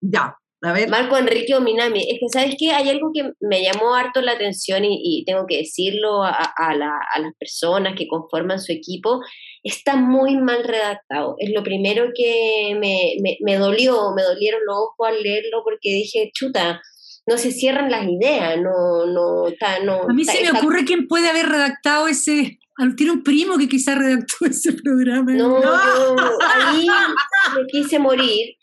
[0.00, 0.88] Ya, a ver.
[0.88, 2.02] Marco Enrique Ominami.
[2.08, 2.70] Es que, ¿sabes qué?
[2.70, 7.34] Hay algo que me llamó harto la atención y, tengo que decirlo a, a, las
[7.38, 9.20] personas que conforman su equipo.
[9.64, 11.34] Está muy mal redactado.
[11.38, 16.30] Es lo primero que me, me, dolió, me dolieron los ojos al leerlo porque dije,
[16.32, 16.80] chuta,
[17.26, 20.02] no se cierran las ideas, no, no, está, no.
[20.02, 22.58] A mí se me ocurre quién puede haber redactado ese,
[22.96, 25.32] tiene un primo que quizá redactó ese programa.
[25.32, 26.86] No, no, ahí
[27.56, 28.56] me quise morir,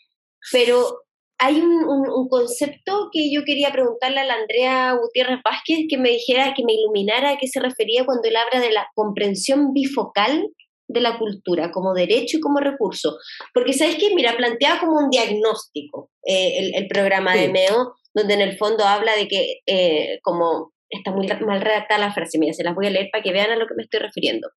[0.52, 0.99] pero
[1.40, 6.52] hay un, concepto que yo quería preguntarle a la Andrea Gutiérrez Vázquez que me dijera,
[6.54, 10.48] que me iluminara a qué se refería cuando él habla de la comprensión bifocal
[10.86, 13.16] de la cultura como derecho y como recurso.
[13.54, 14.14] Porque, ¿sabes qué?
[14.14, 19.16] Mira, planteaba como un diagnóstico eh, el, programa de MEO, donde en el fondo habla
[19.16, 22.90] de que, eh, como está muy mal redactada la frase, mira, se las voy a
[22.90, 24.48] leer para que vean a lo que me estoy refiriendo.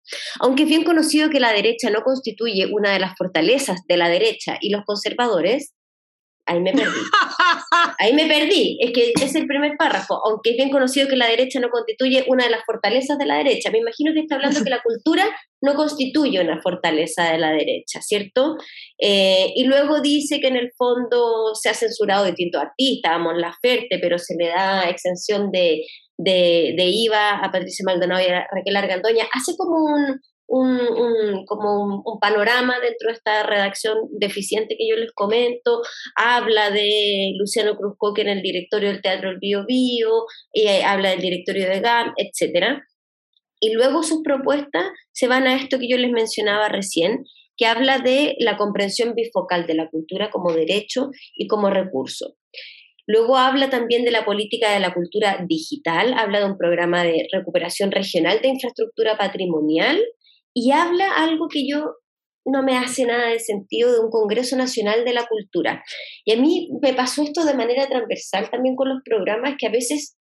[0.41, 4.09] Aunque es bien conocido que la derecha no constituye una de las fortalezas de la
[4.09, 5.73] derecha y los conservadores,
[6.45, 6.99] ahí me perdí.
[7.99, 8.77] Ahí me perdí.
[8.82, 10.19] Es que es el primer párrafo.
[10.25, 13.38] Aunque es bien conocido que la derecha no constituye una de las fortalezas de la
[13.38, 13.71] derecha.
[13.71, 15.25] Me imagino que está hablando que la cultura
[15.62, 18.58] no constituye una fortaleza de la derecha, ¿cierto?
[18.99, 23.39] Eh, y luego dice que en el fondo se ha censurado distintos artistas, a Mon
[23.39, 25.86] Laferte, pero se le da exención de,
[26.17, 29.25] de, de IVA a Patricia Maldonado y a Raquel Argandoña.
[29.34, 35.12] Hace como un, un, como un, panorama dentro de esta redacción deficiente que yo les
[35.13, 35.82] comento,
[36.15, 41.21] habla de Luciano Cruzco en el directorio del Teatro El Bio Bio, eh, habla del
[41.21, 42.82] directorio de GAM, etc.
[43.60, 47.25] Y luego sus propuestas se van a esto que yo les mencionaba recién,
[47.56, 52.36] que habla de la comprensión bifocal de la cultura como derecho y como recurso.
[53.06, 57.27] Luego habla también de la política de la cultura digital, habla de un programa de
[57.32, 60.01] recuperación regional de infraestructura patrimonial
[60.53, 61.95] y habla algo que yo
[62.45, 65.83] no me hace nada de sentido de un Congreso Nacional de la Cultura.
[66.25, 69.71] Y a mí me pasó esto de manera transversal también con los programas que a
[69.71, 70.17] veces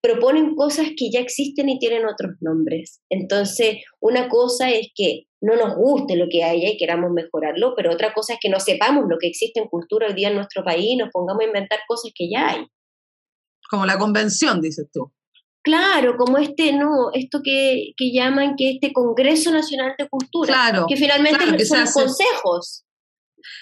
[0.00, 3.00] proponen cosas que ya existen y tienen otros nombres.
[3.08, 7.92] Entonces, una cosa es que no nos guste lo que haya y queramos mejorarlo, pero
[7.92, 10.62] otra cosa es que no sepamos lo que existe en cultura hoy día en nuestro
[10.62, 12.66] país y nos pongamos a inventar cosas que ya hay.
[13.70, 15.10] Como la convención, dices tú.
[15.64, 20.94] Claro, como este, no, esto que, que llaman que este Congreso Nacional de Cultura, que
[20.94, 22.84] finalmente son consejos.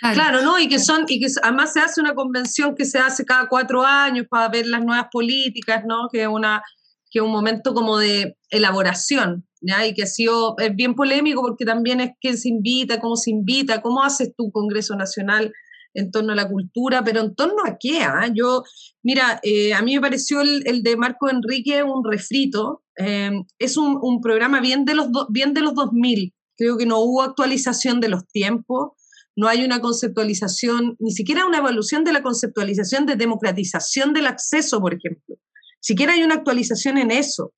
[0.01, 0.43] Claro.
[0.43, 0.59] ¿no?
[0.59, 3.85] Y que son, y que además se hace una convención que se hace cada cuatro
[3.85, 6.09] años para ver las nuevas políticas, ¿no?
[6.11, 6.63] Que es una,
[7.09, 9.87] que un momento como de elaboración, ¿ya?
[9.87, 13.31] Y que ha sido, es bien polémico porque también es quién se invita, cómo se
[13.31, 15.53] invita, cómo haces tu Congreso Nacional
[15.95, 18.29] en torno a la cultura, pero en torno a qué, ¿ah?
[18.35, 18.65] Yo,
[19.03, 24.21] mira, eh, a mí me pareció el, de Marco Enrique un refrito, em, es un,
[24.21, 28.27] programa bien de, los bien de los 2000, creo que no hubo actualización de los
[28.29, 28.93] tiempos,
[29.35, 34.81] no hay una conceptualización, ni siquiera una evolución de la conceptualización de democratización del acceso,
[34.81, 35.37] por ejemplo.
[35.81, 37.53] Siquiera hay una actualización en eso.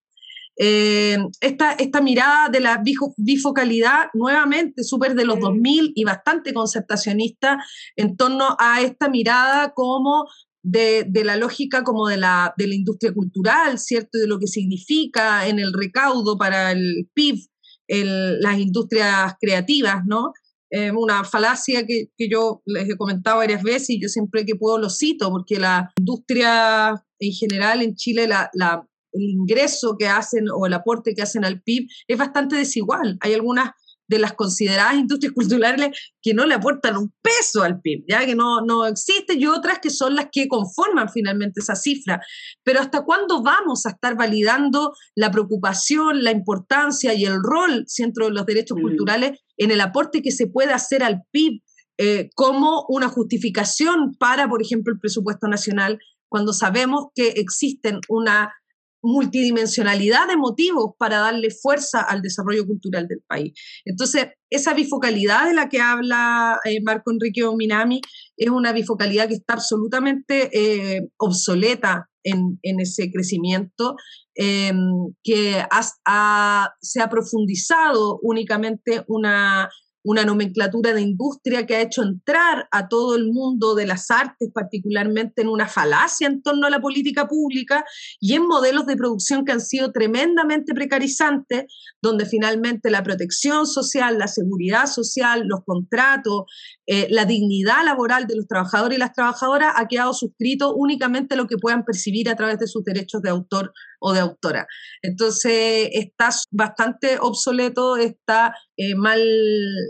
[0.57, 2.83] Eh, esta, esta, mirada de la
[3.17, 7.59] bifocalidad, nuevamente súper de los 2000 y bastante concertacionista
[7.97, 10.29] en torno a esta mirada como
[10.62, 14.19] de, de, la lógica como de la, de la industria cultural, ¿cierto?
[14.19, 17.40] De lo que significa en el recaudo para el PIB
[17.87, 20.33] las industrias creativas, ¿no?
[20.97, 24.77] una falacia que, que, yo les he comentado varias veces y yo siempre que puedo
[24.77, 30.46] lo cito, porque la industria en general en Chile, la, la, el ingreso que hacen
[30.55, 33.16] o el aporte que hacen al PIB es bastante desigual.
[33.20, 33.70] Hay algunas
[34.07, 35.90] de las consideradas industrias culturales
[36.22, 39.79] que no le aportan un peso al PIB, ya que no, no existen, y otras
[39.79, 42.20] que son las que conforman finalmente esa cifra.
[42.62, 48.27] Pero ¿hasta cuándo vamos a estar validando la preocupación, la importancia y el rol centro
[48.27, 48.83] de los derechos mm.
[48.83, 51.62] culturales en el aporte que se puede hacer al PIB
[51.96, 55.98] eh, como una justificación para, por ejemplo, el presupuesto nacional,
[56.29, 58.53] cuando sabemos que existen una
[59.05, 63.53] multidimensionalidad de motivos para darle fuerza al desarrollo cultural del país.
[63.85, 68.01] Entonces, esa bifocalidad de la que habla eh, Marco Enrique Ominami
[68.37, 73.97] es una bifocalidad que está absolutamente eh, obsoleta en, ese crecimiento,
[74.35, 75.62] em, que
[76.81, 79.69] se ha profundizado únicamente una
[80.05, 84.51] una nomenclatura de industria que ha hecho entrar a todo el mundo de las artes,
[84.53, 87.85] particularmente en una falacia en torno a la política pública
[88.21, 91.64] y en modelos de producción que han sido tremendamente precarizantes,
[92.03, 96.45] donde finalmente la protección social, la seguridad social, los contratos,
[96.87, 101.47] eh, la dignidad laboral de los trabajadores y las trabajadoras ha quedado suscrito únicamente lo
[101.47, 103.73] que puedan percibir a través de sus derechos de autor
[104.07, 104.67] o de autora.
[105.01, 109.23] Entonces está bastante obsoleto, está eh, mal,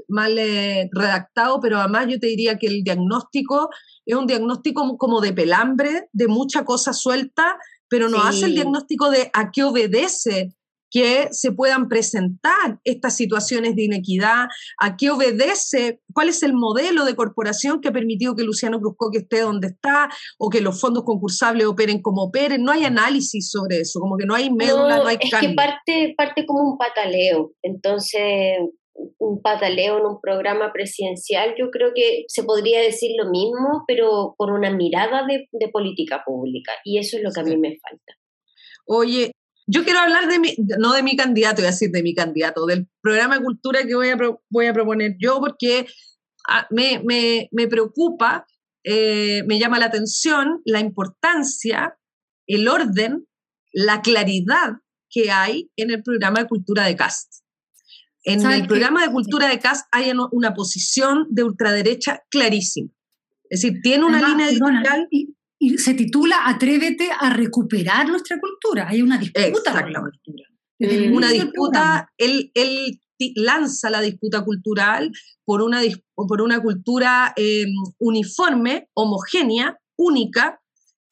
[0.09, 3.71] mal eh, redactado, pero además yo te diría que el diagnóstico
[4.07, 7.57] es un diagnóstico como de pelambre, de mucha cosa suelta,
[7.89, 10.55] pero no hace el diagnóstico de a qué obedece
[10.95, 14.47] que se puedan presentar estas situaciones de inequidad,
[14.81, 18.79] a qué obedece, cuál es el modelo de corporación que ha permitido que Luciano
[19.13, 22.63] que esté donde está o que los fondos concursables operen como operen.
[22.63, 26.15] No hay análisis sobre eso, como que no hay médula, no, hay Es que parte,
[26.17, 27.51] parte como un pataleo.
[27.63, 28.59] Entonces,
[29.19, 34.35] un pataleo en un programa presidencial, yo creo que se podría decir lo mismo, pero
[34.37, 36.71] con una mirada de, política pública.
[36.85, 38.13] Y eso es lo que a mí me falta.
[38.87, 39.33] Oye,
[39.67, 42.67] yo quiero hablar de mi, no de mi candidato, voy a decir de mi candidato,
[42.67, 44.19] del programa de cultura que voy a,
[44.51, 45.87] voy a proponer yo, porque
[46.49, 48.47] ah, me, me, me preocupa,
[48.83, 51.99] eh, me llama la atención la importancia,
[52.47, 53.27] el orden,
[53.73, 54.75] la claridad
[55.09, 57.45] que hay en el programa de cultura de CAST.
[58.25, 62.91] En el programa de cultura de CAST hay una posición de ultraderecha clarísima.
[63.51, 65.34] Es decir, tiene una línea editorial y
[65.79, 68.89] se titula Atrévete a recuperar nuestra cultura.
[68.89, 70.45] Hay una disputa por la cultura.
[71.13, 73.01] Una disputa, él, él,
[73.37, 75.11] lanza la disputa cultural
[75.45, 75.81] por una,
[76.15, 80.61] por una cultura em, uniforme, homogénea, única,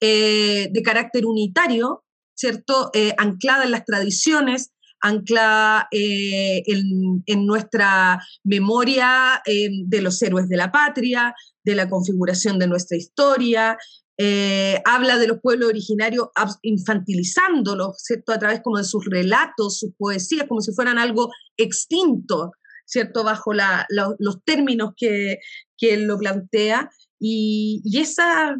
[0.00, 2.90] eh, de carácter unitario, ¿cierto?
[2.92, 10.48] Eh, anclada en las tradiciones, anclada eh, en, en, nuestra memoria em, de los héroes
[10.48, 11.34] de la patria,
[11.64, 13.76] de la configuración de nuestra historia,
[14.24, 16.28] eh, habla de los pueblos originarios
[16.62, 18.30] infantilizándolos, ¿cierto?
[18.30, 22.52] A través como de sus relatos, sus poesías, como si fueran algo extinto,
[22.86, 23.24] ¿cierto?
[23.24, 25.40] Bajo los términos que,
[25.80, 26.88] él lo plantea.
[27.18, 28.54] Y, esa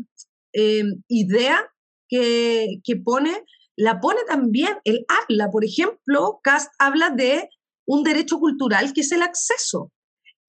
[0.52, 1.72] eh, idea
[2.08, 3.44] que, que, pone,
[3.76, 7.48] la pone también, él habla, por ejemplo, Cast habla de
[7.86, 9.92] un derecho cultural que es el acceso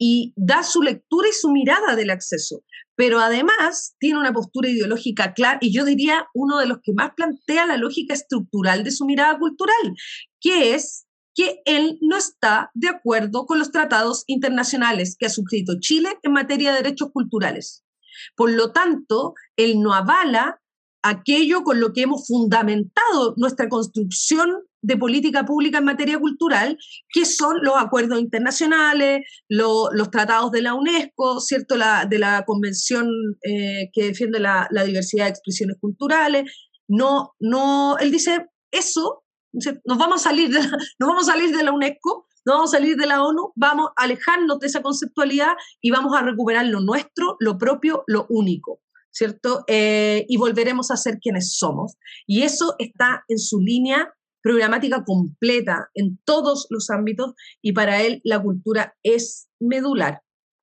[0.05, 2.63] y da su lectura y su mirada del acceso
[2.95, 7.11] pero además tiene una postura ideológica clara y yo diría uno de los que más
[7.15, 9.95] plantea la lógica estructural de su mirada cultural,
[10.39, 15.79] que es que él no está de acuerdo con los tratados internacionales que ha suscrito
[15.79, 17.83] Chile en materia de derechos culturales.
[18.35, 20.61] Por lo tanto, él no avala
[21.01, 26.77] aquello con lo que hemos fundamentado nuestra construcción de política pública en materia cultural,
[27.11, 31.77] que son los acuerdos internacionales, los tratados de la UNESCO, ¿cierto?
[31.77, 33.07] La, de la Convención
[33.43, 36.51] eh, que defiende la, diversidad de expresiones culturales.
[36.87, 40.69] No, no, él dice, eso, nos vamos a salir de la,
[40.99, 43.87] nos vamos a salir de la UNESCO, no vamos a salir de la ONU, vamos
[43.95, 48.81] a alejarnos de esa conceptualidad y vamos a recuperar lo nuestro, lo propio, lo único.
[49.15, 49.63] ¿Cierto?
[49.67, 51.97] Eh, y volveremos a ser quienes somos.
[52.25, 54.11] Y eso está en su línea
[54.43, 60.19] programática completa en todos los ámbitos y para él la cultura es medular.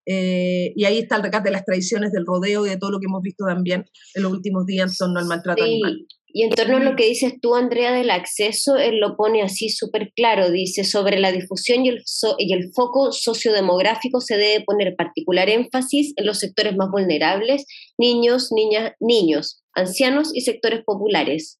[0.06, 3.00] Eh, y ahí está el recate de las tradiciones del rodeo y de todo lo
[3.00, 6.06] que hemos visto también en los últimos días en torno al maltrato animal.
[6.32, 9.68] Y en torno a lo que dices tú, Andrea, del acceso, él lo pone así
[9.68, 10.50] súper claro.
[10.50, 12.02] Dice, sobre la difusión y el,
[12.38, 17.66] y el foco sociodemográfico se debe poner particular énfasis en los sectores más vulnerables,
[17.98, 21.58] niños, niñas, niños, ancianos y sectores populares.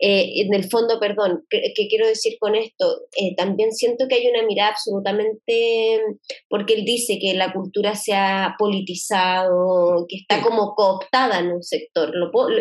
[0.00, 3.02] Eh, en el fondo, perdón, ¿qué, quiero decir con esto?
[3.16, 6.00] Eh, también siento que hay una mirada absolutamente,
[6.48, 11.62] porque él dice que la cultura se ha politizado, que está como cooptada en un
[11.62, 12.12] sector,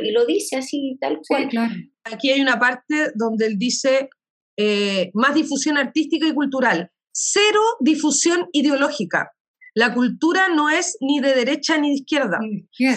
[0.04, 1.50] y lo dice así tal cual.
[1.50, 1.74] claro.
[2.06, 4.10] Aquí hay una parte donde él dice
[4.58, 9.32] eh, más difusión artística y cultural, cero difusión ideológica.
[9.76, 12.40] La cultura no es ni de derecha ni de izquierda.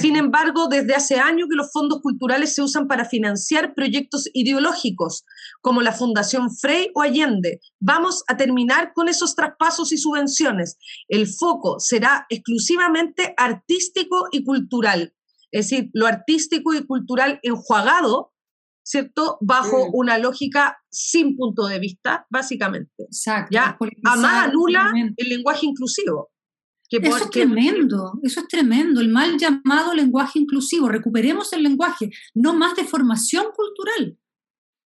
[0.00, 5.24] Sin embargo, desde hace años que los fondos culturales se usan para financiar proyectos ideológicos,
[5.62, 7.60] como la Fundación Frey o Allende.
[7.80, 10.76] Vamos a terminar con esos traspasos y subvenciones.
[11.08, 15.14] El foco será exclusivamente artístico y cultural.
[15.52, 18.34] Es decir, lo artístico y cultural enjuagado,
[18.82, 19.38] ¿cierto?
[19.40, 23.04] Bajo una lógica sin punto de vista, básicamente.
[23.04, 23.48] Exacto.
[23.50, 23.78] ¿Ya?
[24.04, 26.30] Amada anula el lenguaje inclusivo
[26.90, 30.88] eso es tremendo, eso es tremendo, el mal llamado lenguaje inclusivo.
[30.88, 34.16] Recuperemos el lenguaje, no más de formación cultural.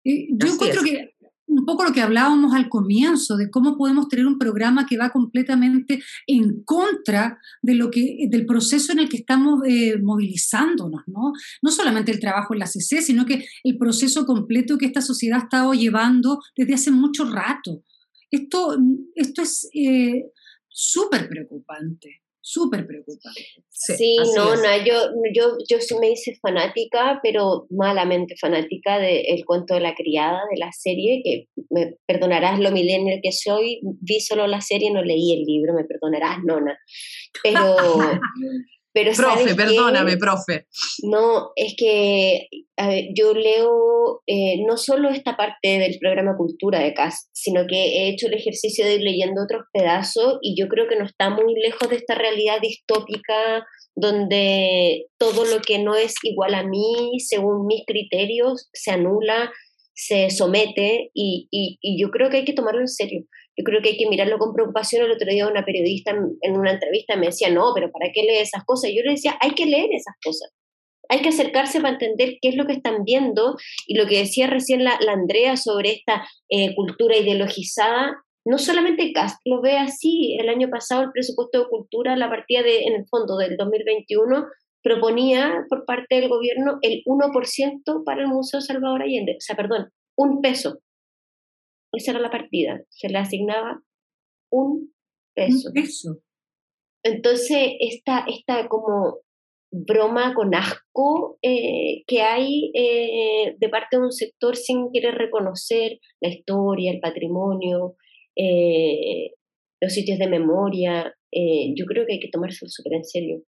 [0.05, 1.15] Eh, yo encuentro que
[1.49, 5.11] un poco lo que hablábamos al comienzo, de cómo podemos tener un programa que va
[5.11, 11.33] completamente en contra de lo que, del proceso en el que estamos eh, movilizándonos, ¿no?
[11.63, 15.41] No solamente el trabajo en la CC, sino que el proceso completo que esta sociedad
[15.41, 17.83] ha estado llevando desde hace mucho rato.
[18.31, 18.77] Esto,
[19.15, 20.27] esto es eh,
[20.79, 23.65] súper preocupante, súper preocupante.
[23.69, 29.75] Sí, no, no, yo, yo, yo sí me hice fanática, pero malamente fanática del cuento
[29.75, 34.47] de la criada, de la serie, que me perdonarás lo millennial que soy, vi solo
[34.47, 36.79] la serie, no leí el libro, me perdonarás, nona.
[37.43, 37.59] Pero,
[39.05, 40.67] profe, perdóname, profe.
[41.03, 42.49] No, es que
[43.15, 48.09] yo leo eh, no solo esta parte del programa Cultura de CAS, sino que he
[48.09, 51.55] hecho el ejercicio de ir leyendo otros pedazos y yo creo que no está muy
[51.55, 57.67] lejos de esta realidad distópica donde todo lo que no es igual a mí, según
[57.67, 59.51] mis criterios, se anula,
[59.99, 63.27] se somete y, y yo creo que hay que tomarlo en serio
[63.59, 65.05] yo creo que hay que mirarlo con preocupación.
[65.05, 68.43] El otro día una periodista en, una entrevista me decía, no, pero ¿para qué leer
[68.43, 68.93] esas cosas?
[68.95, 70.51] yo le decía, hay que leer esas cosas.
[71.09, 74.47] Hay que acercarse para entender qué es lo que están viendo y lo que decía
[74.47, 78.15] recién la, Andrea sobre esta eh, cultura ideologizada.
[78.45, 80.37] No solamente Cast lo ve así.
[80.39, 84.47] El año pasado el presupuesto de cultura, la partida de, en el fondo del 2021,
[84.83, 89.33] proponía por parte del gobierno el 1% para el Museo Salvador Allende.
[89.33, 90.79] O sea, perdón, un peso
[91.93, 93.83] esa era la partida, se le asignaba
[94.51, 94.93] un
[95.35, 95.71] peso.
[95.73, 96.19] peso.
[97.03, 99.19] Entonces, esta, esta como
[99.71, 105.99] broma con asco eh, que hay eh, de parte de un sector sin querer reconocer
[106.21, 107.97] la historia, el patrimonio,
[108.35, 109.33] eh,
[109.81, 113.43] los sitios de memoria, yo creo que hay que tomárselo súper en serio.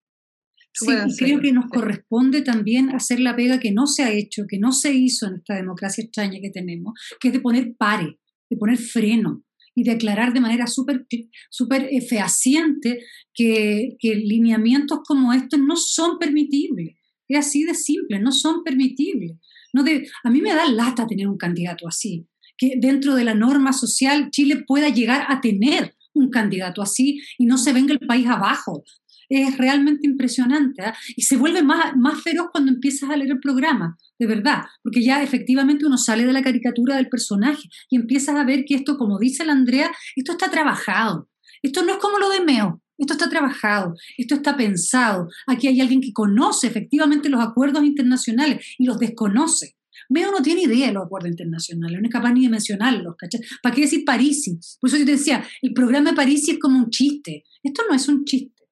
[0.79, 4.45] Sí, y creo que nos corresponde también hacer la pega que no se ha hecho,
[4.49, 8.19] que no se hizo en esta democracia extraña que tenemos, que es de poner pare
[8.51, 11.07] de poner freno y de aclarar de manera súper
[11.51, 13.01] super eh, fehaciente
[13.33, 16.97] que, que lineamientos como estos no son permitibles.
[17.29, 19.37] Es así de simple, no son permitibles.
[19.73, 22.27] No de, a mí me da lata tener un candidato así,
[22.57, 27.47] que dentro de la norma social Chile pueda llegar a tener un candidato así y
[27.47, 28.83] no se venga el país abajo
[29.29, 30.95] es realmente impresionante ¿ah?
[31.17, 35.03] y se vuelve más, más feroz cuando empiezas a leer el programa, de verdad, porque
[35.03, 38.97] ya efectivamente uno sale de la caricatura del personaje y empiezas a ver que esto,
[38.97, 41.29] como dice la Andrea, esto está trabajado.
[41.63, 45.29] Esto no es como lo de Meo, esto está trabajado, esto está pensado.
[45.47, 49.77] Aquí hay alguien que conoce efectivamente los acuerdos internacionales y los desconoce.
[50.09, 53.15] Meo no tiene idea de los acuerdos internacionales, no es capaz ni de mencionarlos,
[53.63, 54.59] ¿Para qué decir Parisi?
[54.81, 57.45] Por eso yo te decía, el programa de Parisi es como un chiste.
[57.63, 58.63] Esto no es un chiste.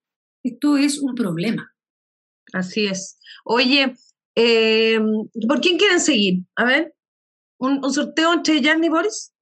[0.46, 1.74] Esto es un problema.
[2.52, 3.18] Así es.
[3.44, 3.96] Oye,
[4.36, 5.00] eh,
[5.48, 6.44] ¿por quién quieren seguir?
[6.54, 6.94] A ver,
[7.58, 9.32] ¿un, sorteo entre Jan y Boris?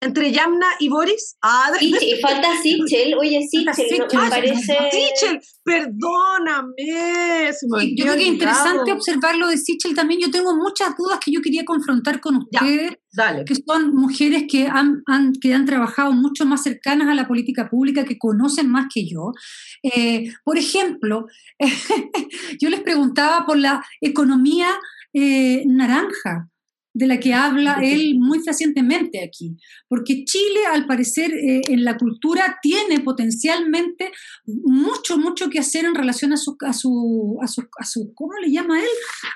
[0.00, 1.36] Entre Yamna y Boris.
[1.42, 1.92] Ah, y
[2.22, 4.76] falta Sichel, oye, Sichel, ¿no me parece?
[4.90, 7.50] Sichel, perdóname.
[7.96, 10.20] yo creo que es interesante observar lo de Sichel también.
[10.20, 12.92] Yo tengo muchas dudas que yo quería confrontar con ustedes,
[13.46, 15.02] que son mujeres que han,
[15.40, 19.32] que han trabajado mucho más cercanas a la política pública, que conocen más que yo.
[19.82, 21.26] Eh, por ejemplo,
[22.60, 24.68] yo les preguntaba por la economía
[25.12, 26.48] eh, naranja
[26.98, 29.56] de la que habla él muy fehacientemente aquí,
[29.88, 34.10] porque Chile, al parecer, eh, en la cultura tiene potencialmente
[34.44, 38.80] mucho, mucho que hacer en relación a su, a su, a su, ¿cómo le llama
[38.80, 38.88] él?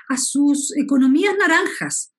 [0.09, 2.11] A sus economías naranjas.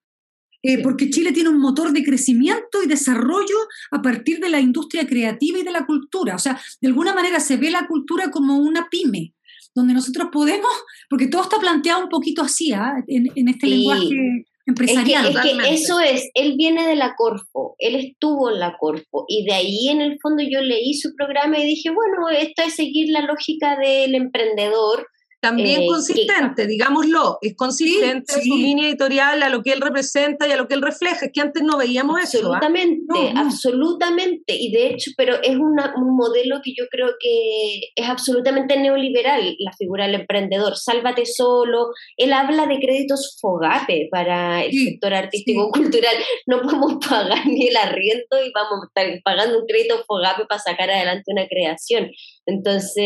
[0.66, 3.58] Eh, porque Chile tiene un motor de crecimiento y desarrollo
[3.90, 6.36] a partir de la industria creativa y de la cultura.
[6.36, 9.34] O sea, de alguna manera se ve la cultura como una pyme,
[9.74, 10.72] donde nosotros podemos,
[11.10, 12.94] porque todo está planteado un poquito así, ¿ah?
[13.06, 15.26] en, este lenguaje empresarial.
[15.26, 19.44] Es que, eso es, él viene de la Corfo, él estuvo en la Corfo y
[19.44, 23.08] de ahí en el fondo yo leí su programa y dije, bueno, esto es seguir
[23.10, 25.06] la lógica del emprendedor
[25.44, 30.52] también eh, consistente, digámoslo, es consistente su línea editorial a lo que él representa y
[30.52, 32.38] a lo que él refleja, es que antes no veíamos eso.
[32.52, 32.56] ¿ah?
[32.56, 38.78] Absolutamente, absolutamente, y de hecho, pero es un modelo que yo creo que es absolutamente
[38.78, 45.12] neoliberal, la figura del emprendedor, sálvate solo, él habla de créditos fogape para el sector
[45.12, 46.16] artístico-cultural,
[46.46, 50.60] no podemos pagar ni el arriendo y vamos a estar pagando un crédito fogape para
[50.60, 52.10] sacar adelante una creación.
[52.46, 53.04] Entonces,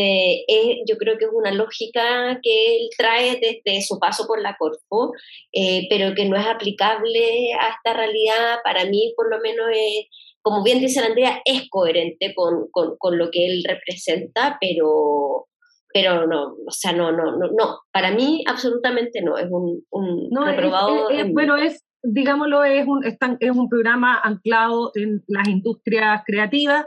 [0.87, 5.13] yo creo que es una lógica que él trae desde su paso por la Corfo,
[5.51, 8.59] eh, pero que no es aplicable a esta realidad.
[8.63, 10.07] Para mí, por lo menos, es,
[10.41, 15.47] como bien dice Andrea, es coherente con, con, lo que él representa, pero,
[15.93, 20.45] pero no, o sea, no, no, no, no, para mí absolutamente no, es un, un
[20.45, 21.09] reprobado.
[21.31, 26.85] bueno, es, digámoslo, es un, es un programa anclado en las industrias creativas.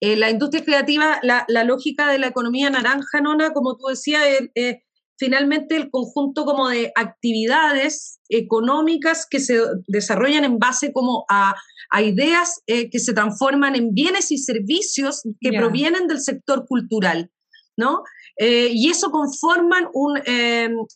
[0.00, 4.22] Eh, la industria creativa, la, la, lógica de la economía naranja, Nona, como tú decías,
[4.54, 4.76] es,
[5.18, 11.54] finalmente el conjunto como de actividades económicas que se desarrollan en base como a,
[11.90, 17.30] a ideas eh, que se transforman en bienes y servicios que provienen del sector cultural.
[17.76, 18.02] ¿no?
[18.36, 20.20] Eh, y eso conforman un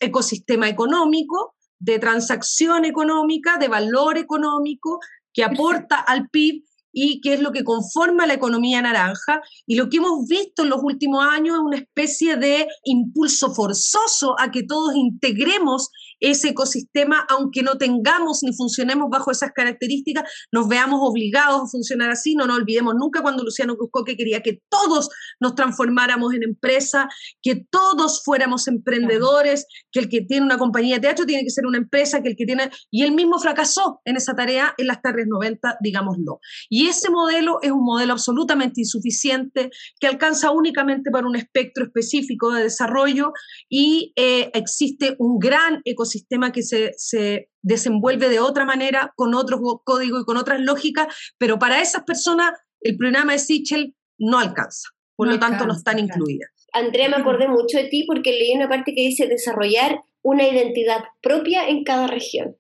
[0.01, 5.01] ecosistema económico de transacción económica, de valor económico
[5.33, 6.65] que aporta al PIB
[6.99, 9.43] y que es lo que conforma la economía naranja.
[9.67, 14.35] Y lo que hemos visto en los últimos años es una especie de impulso forzoso
[14.41, 15.91] a que todos integremos
[16.21, 22.11] ese ecosistema, aunque no tengamos ni funcionemos bajo esas características, nos veamos obligados a funcionar
[22.11, 22.35] así.
[22.35, 25.09] No nos olvidemos nunca cuando Luciano que quería que todos
[25.41, 27.09] nos transformáramos en empresa,
[27.43, 31.67] que todos fuéramos emprendedores, que el que tiene una compañía de teatro tiene que ser
[31.67, 32.71] una empresa, que el que tiene...
[32.91, 36.41] Y él mismo fracasó en esa tarea en las tardes 90, digámoslo.
[36.69, 42.53] Y ese modelo es un modelo absolutamente insuficiente que alcanza únicamente para un espectro específico
[42.53, 43.33] de desarrollo
[43.69, 46.06] y eh, existe un gran ecosistema
[46.53, 51.07] que se, se desenvuelve de otra manera, con otros códigos y con otras lógicas,
[51.39, 55.99] pero para esas personas el programa de Sichel no alcanza, por lo tanto no están
[55.99, 56.51] incluidas.
[56.73, 61.05] Andrea, me acordé mucho de ti porque leí una parte que dice desarrollar una identidad
[61.23, 62.57] propia en cada región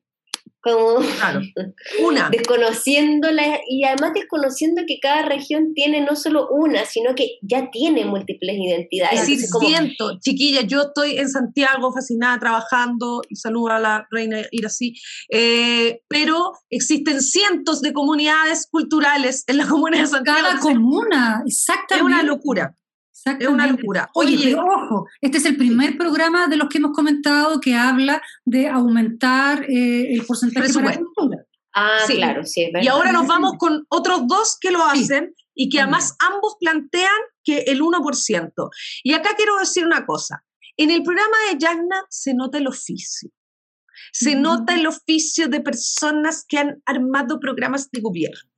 [0.66, 0.96] como
[2.06, 2.30] una.
[2.30, 8.04] desconociéndola y además desconociendo que cada región tiene no solo una, sino que ya tiene
[8.04, 9.20] múltiples identidades.
[9.24, 14.94] Sí, siento, chiquilla, yo estoy en Santiago fascinada trabajando, y saludo a la reina Irací,
[15.30, 20.38] eh, pero existen cientos de comunidades culturales en la comunidad de Santiago.
[20.42, 22.10] Cada comuna, exactamente.
[22.10, 22.76] Es una locura.
[23.38, 24.08] Es una locura.
[24.14, 28.22] Oye, pero ojo, este es el primer programa de los que hemos comentado que habla
[28.44, 31.00] de aumentar eh, el porcentaje de la
[31.78, 32.70] Ah, claro, sí.
[32.80, 37.10] y ahora nos vamos con otros dos que lo hacen y que además ambos plantean
[37.44, 38.70] que el 1%.
[39.02, 40.42] Y acá quiero decir una cosa.
[40.78, 43.30] En el programa de Yagna se nota el oficio.
[44.12, 48.50] Se nota el oficio de personas que han armado programas de gobierno.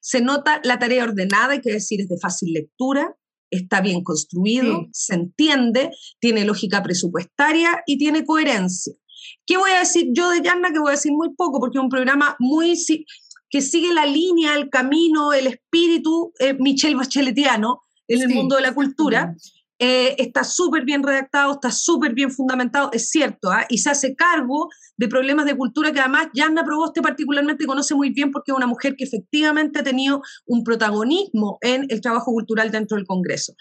[0.00, 3.16] Se nota la tarea ordenada, hay que decir, es de fácil lectura,
[3.52, 8.94] está bien construido, se entiende, tiene lógica presupuestaria y tiene coherencia.
[9.46, 10.72] ¿Qué voy a decir yo de Yarna?
[10.72, 12.74] Que voy a decir muy poco, porque es un programa muy
[13.50, 18.62] que sigue la línea, el camino, el espíritu eh, Michel Bacheletiano en el mundo de
[18.62, 19.36] la cultura.
[19.84, 23.66] Eh, está súper bien redactado, está súper bien fundamentado, es cierto, ¿ah?
[23.68, 28.10] y se hace cargo de problemas de cultura que además Yanna Proboste particularmente conoce muy
[28.10, 32.70] bien porque es una mujer que efectivamente ha tenido un protagonismo en el trabajo cultural
[32.70, 33.54] dentro del Congreso.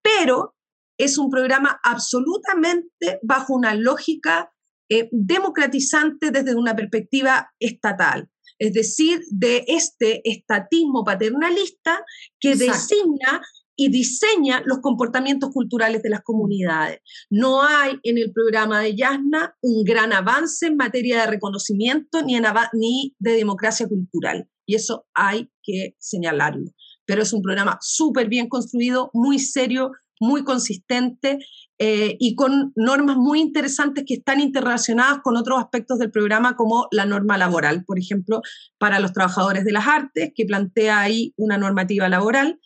[0.00, 0.54] Pero
[0.96, 4.52] es un programa absolutamente bajo una lógica
[4.88, 12.04] eh, democratizante desde una perspectiva estatal es decir, de este estatismo paternalista
[12.38, 13.42] que designa
[13.76, 17.00] y diseña los comportamientos culturales de las comunidades.
[17.30, 23.14] No hay en el programa de Yasna un gran avance en materia de reconocimiento ni,
[23.18, 24.48] de democracia cultural.
[24.66, 26.70] Y eso hay que señalarlo.
[27.04, 31.38] Pero es un programa súper bien construido, muy serio, muy consistente
[31.78, 36.86] eh, y con normas muy interesantes que están interrelacionadas con otros aspectos del programa, como
[36.92, 38.40] la norma laboral, por ejemplo,
[38.78, 42.60] para los trabajadores de las artes, que plantea ahí una normativa laboral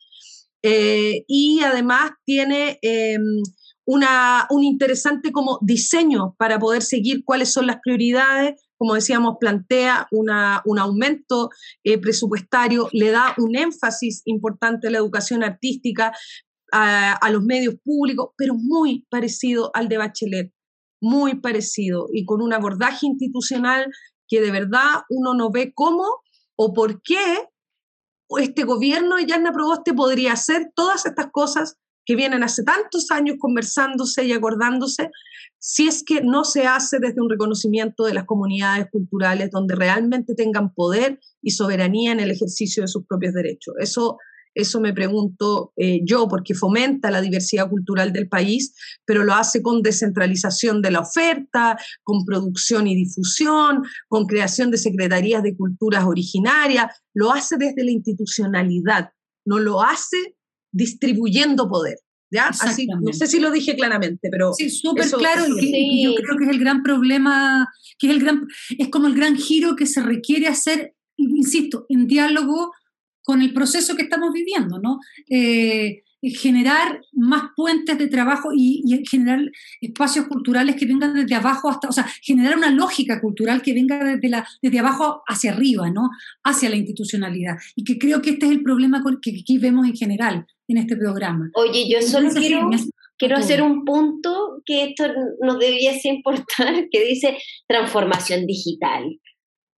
[0.63, 3.43] eh, y además tiene em,
[3.87, 8.61] una, un interesante como diseño para poder seguir cuáles son las prioridades.
[8.77, 11.51] Como decíamos, plantea una, un aumento
[11.85, 16.13] eh, presupuestario, le da un énfasis importante a la educación artística,
[16.71, 20.53] a los medios públicos, pero muy parecido al de Bachelet,
[21.01, 23.87] muy parecido y con un abordaje institucional
[24.29, 26.05] que de verdad uno no ve cómo
[26.57, 27.49] o por qué
[28.39, 33.37] este gobierno de Yarna Proboste podría hacer todas estas cosas que vienen hace tantos años
[33.39, 35.11] conversándose y acordándose,
[35.59, 40.35] si es que no se hace desde un reconocimiento de las comunidades culturales donde realmente
[40.35, 43.74] tengan poder y soberanía en el ejercicio de sus propios derechos.
[43.79, 44.16] Eso
[44.59, 49.63] eso me pregunto eh, yo, porque fomenta la diversidad cultural del país, pero lo hace
[49.63, 56.05] con descentralización de la oferta, con producción y difusión, con creación de secretarías de culturas
[56.05, 59.11] originarias, lo hace desde la institucionalidad,
[59.47, 60.37] no lo hace
[60.73, 61.99] distribuyendo poder.
[62.31, 62.49] ¿Ya?
[62.49, 64.53] Así, no sé si lo dije claramente, pero...
[64.53, 67.67] Sí, súper claro, y, yo creo que es el gran problema,
[67.99, 68.47] que es, el gran,
[68.77, 72.73] es como el gran giro que se requiere hacer, insisto, en diálogo
[73.29, 75.01] con el proceso que estamos viviendo, ¿no?
[75.29, 79.41] Eh, generar más puentes de trabajo y, generar
[79.83, 84.03] espacios culturales que vengan desde abajo hasta, o sea, generar una lógica cultural que venga
[84.03, 86.09] desde, la, desde abajo hacia arriba, ¿no?
[86.43, 87.59] Hacia la institucionalidad.
[87.76, 90.97] Y que creo que este es el problema que aquí vemos en general en este
[90.97, 91.51] programa.
[91.53, 92.70] Oye, yo solo quiero,
[93.18, 95.05] quiero hacer un punto que esto
[95.43, 99.20] nos debiese importar, que dice transformación digital.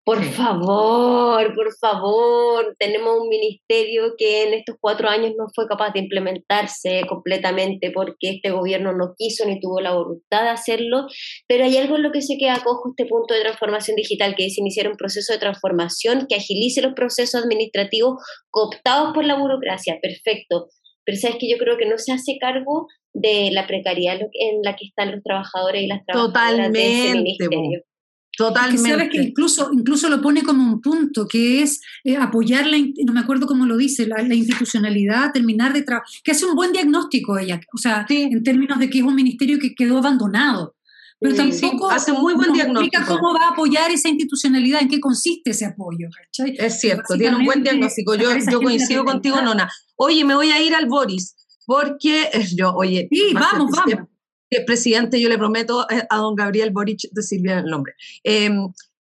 [0.09, 5.91] Por favor, por favor, tenemos un ministerio que en estos cuatro años no fue capaz
[5.93, 11.05] de implementarse completamente porque este gobierno no quiso ni tuvo la voluntad de hacerlo,
[11.47, 14.47] pero hay algo en lo que se queda cojo este punto de transformación digital, que
[14.47, 18.15] es iniciar un proceso de transformación que agilice los procesos administrativos
[18.49, 19.99] cooptados por la burocracia.
[20.01, 20.69] Perfecto.
[21.05, 24.75] Pero sabes que yo creo que no se hace cargo de la precariedad en la
[24.75, 27.83] que están los trabajadores y las trabajadoras Totalmente, de ese ministerio.
[28.39, 28.89] Totalmente.
[28.89, 33.11] sabes que incluso, incluso lo pone como un punto, que es eh, apoyar, la, no
[33.11, 37.37] me acuerdo cómo lo dice, la, institucionalidad, terminar de trabajar, que hace un buen diagnóstico
[37.37, 40.73] ella, o sea, en términos de que es un ministerio que quedó abandonado.
[41.19, 43.03] Pero tampoco hace muy buen diagnóstico.
[43.09, 46.07] cómo va a apoyar esa institucionalidad, en qué consiste ese apoyo.
[46.57, 48.15] Es cierto, tiene un buen diagnóstico.
[48.15, 49.69] Yo, yo coincido contigo, Nona.
[49.97, 51.35] Oye, me voy a ir al Boris,
[51.65, 53.09] porque yo, oye.
[53.11, 54.07] Sí, vamos, vamos
[54.65, 57.93] presidente, yo le prometo eh, a don Gabriel Boric decir bien el nombre.
[58.23, 58.67] Em,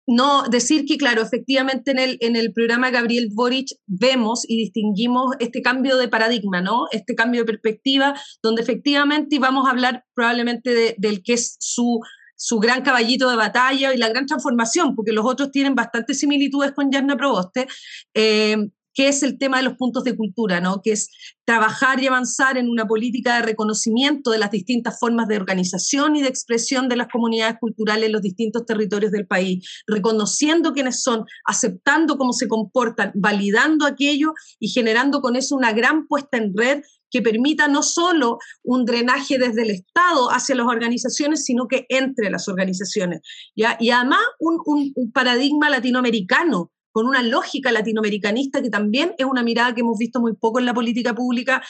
[0.08, 5.36] no, decir que, claro, efectivamente en el, en el programa Gabriel Boric vemos y distinguimos
[5.40, 6.88] este cambio de paradigma, ¿no?
[6.92, 12.00] Este cambio de perspectiva, donde efectivamente vamos a hablar probablemente del que es su,
[12.36, 16.72] su gran caballito de batalla y la gran transformación, porque los otros tienen bastantes similitudes
[16.72, 17.68] con Yarna Proboste,
[18.16, 18.58] eh,
[19.00, 20.82] que es el tema de los puntos de cultura, ¿no?
[20.84, 21.10] que es
[21.46, 26.22] trabajar y avanzar en una política de reconocimiento de las distintas formas de organización y
[26.22, 31.24] de expresión de las comunidades culturales en los distintos territorios del país, reconociendo quiénes son,
[31.46, 36.82] aceptando cómo se comportan, validando aquello y generando con eso una gran puesta en red
[37.10, 42.30] que permita no solo un drenaje desde el Estado hacia las organizaciones, sino que entre
[42.30, 43.22] las organizaciones.
[43.56, 43.78] ¿ya?
[43.80, 49.74] Y además un, un paradigma latinoamericano con una lógica latinoamericanista que también es una mirada
[49.74, 51.64] que hemos visto muy poco en la política pública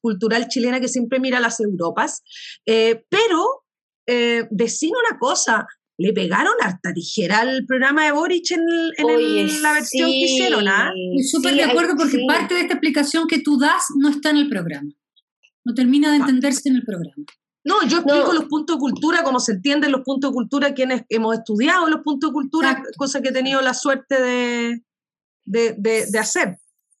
[0.00, 2.22] cultural chilena que siempre mira a las Europas.
[2.66, 3.64] Eh, pero
[4.06, 5.66] eh, decir una cosa,
[5.98, 10.92] le pegaron harta tijera al programa de Boric en, la versión que hicieron, ¿ah?
[10.94, 14.36] Estoy súper de acuerdo porque parte de esta explicación que tú das no está en
[14.38, 14.90] el programa.
[15.64, 16.20] No termina de ah.
[16.20, 17.24] entenderse en el programa.
[17.64, 21.02] No, yo explico los puntos de cultura, como se entienden los puntos de cultura, quienes
[21.08, 24.82] hemos estudiado los puntos de cultura, cosa que he tenido la suerte de,
[25.44, 26.56] de, hacer.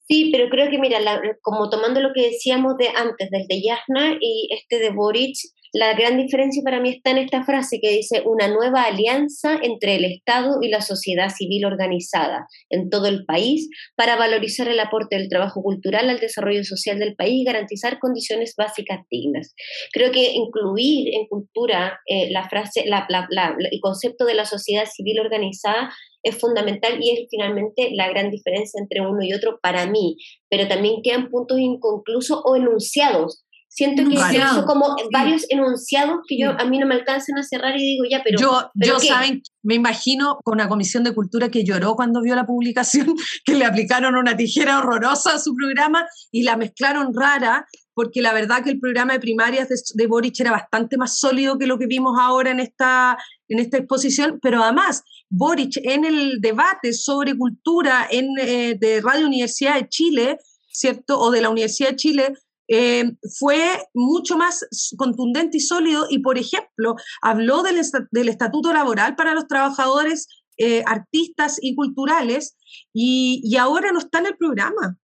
[0.08, 0.98] Sí, pero creo que, mira,
[1.42, 5.36] como tomando lo que decíamos de antes, del de Yasna y este de Boric,
[5.78, 9.94] la gran diferencia para mí está en esta frase que dice una nueva alianza entre
[9.94, 15.16] el Estado y la sociedad civil organizada en todo el país para valorizar el aporte
[15.16, 19.54] del trabajo cultural al desarrollo social del país y garantizar condiciones básicas dignas.
[19.92, 25.90] Creo que incluir en cultura eh, la frase, el concepto de la sociedad civil organizada
[26.24, 30.16] es fundamental y es finalmente la gran diferencia entre uno y otro para mí,
[30.50, 33.44] pero también quedan puntos inconclusos o enunciados
[33.78, 37.78] Siento que son como varios enunciados que yo a mí no me alcanzan a cerrar
[37.78, 38.36] y digo, ya, pero...
[38.36, 42.44] Yo, yo saben, me imagino con una comisión de cultura que lloró cuando vio la
[42.44, 43.14] publicación,
[43.44, 48.32] que le aplicaron una tijera horrorosa a su programa y la mezclaron rara, porque la
[48.32, 51.78] verdad que el programa de primarias de, de Boric era bastante más sólido que lo
[51.78, 53.16] que vimos ahora en esta,
[53.46, 59.28] en esta exposición, pero además Boric en el debate sobre cultura en, eh, de Radio
[59.28, 61.20] Universidad de Chile, ¿cierto?
[61.20, 62.34] O de la Universidad de Chile,
[62.68, 64.64] eh, fue mucho más
[64.96, 70.82] contundente y sólido y, por ejemplo, habló del, del estatuto laboral para los trabajadores eh,
[70.86, 72.56] artistas y culturales
[72.92, 74.98] y, y, ahora no está en el programa.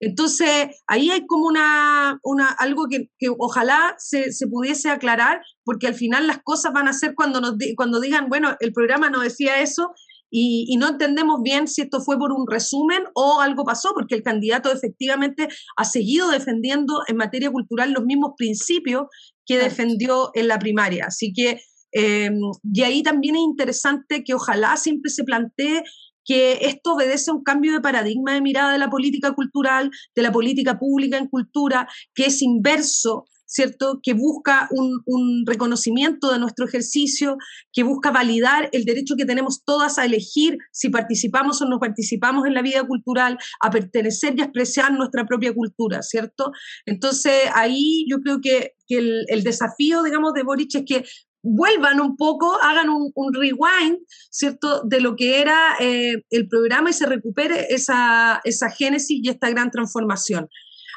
[0.00, 5.86] Entonces, ahí hay como una, una algo que, que ojalá se, se, pudiese aclarar, porque
[5.86, 9.20] al final las cosas van a ser cuando, nos, cuando digan, bueno, el programa no
[9.20, 9.92] decía eso,
[10.30, 14.22] y, no entendemos bien si esto fue por un resumen o algo pasó, porque el
[14.22, 19.06] candidato efectivamente ha seguido defendiendo en materia cultural los mismos principios
[19.46, 21.06] que defendió en la primaria.
[21.06, 21.60] Así que,
[21.92, 22.38] em,
[22.72, 25.82] y ahí también es interesante que ojalá siempre se plantee
[26.24, 30.22] que esto obedece a un cambio de paradigma de mirada de la política cultural, de
[30.22, 34.00] la política pública en cultura, que es inverso ¿cierto?
[34.02, 37.38] Que busca un, reconocimiento de nuestro ejercicio,
[37.72, 42.46] que busca validar el derecho que tenemos todas a elegir si participamos o no participamos
[42.46, 46.52] en la vida cultural, a pertenecer y a expresar nuestra propia cultura, ¿cierto?
[46.84, 51.04] Entonces ahí yo creo que, el, desafío, digamos, de Boric es que
[51.42, 53.98] vuelvan un poco, hagan un, rewind,
[54.30, 59.28] ¿cierto?, de lo que era eh, el programa y se recupere esa, esa génesis y
[59.28, 60.48] esta gran transformación.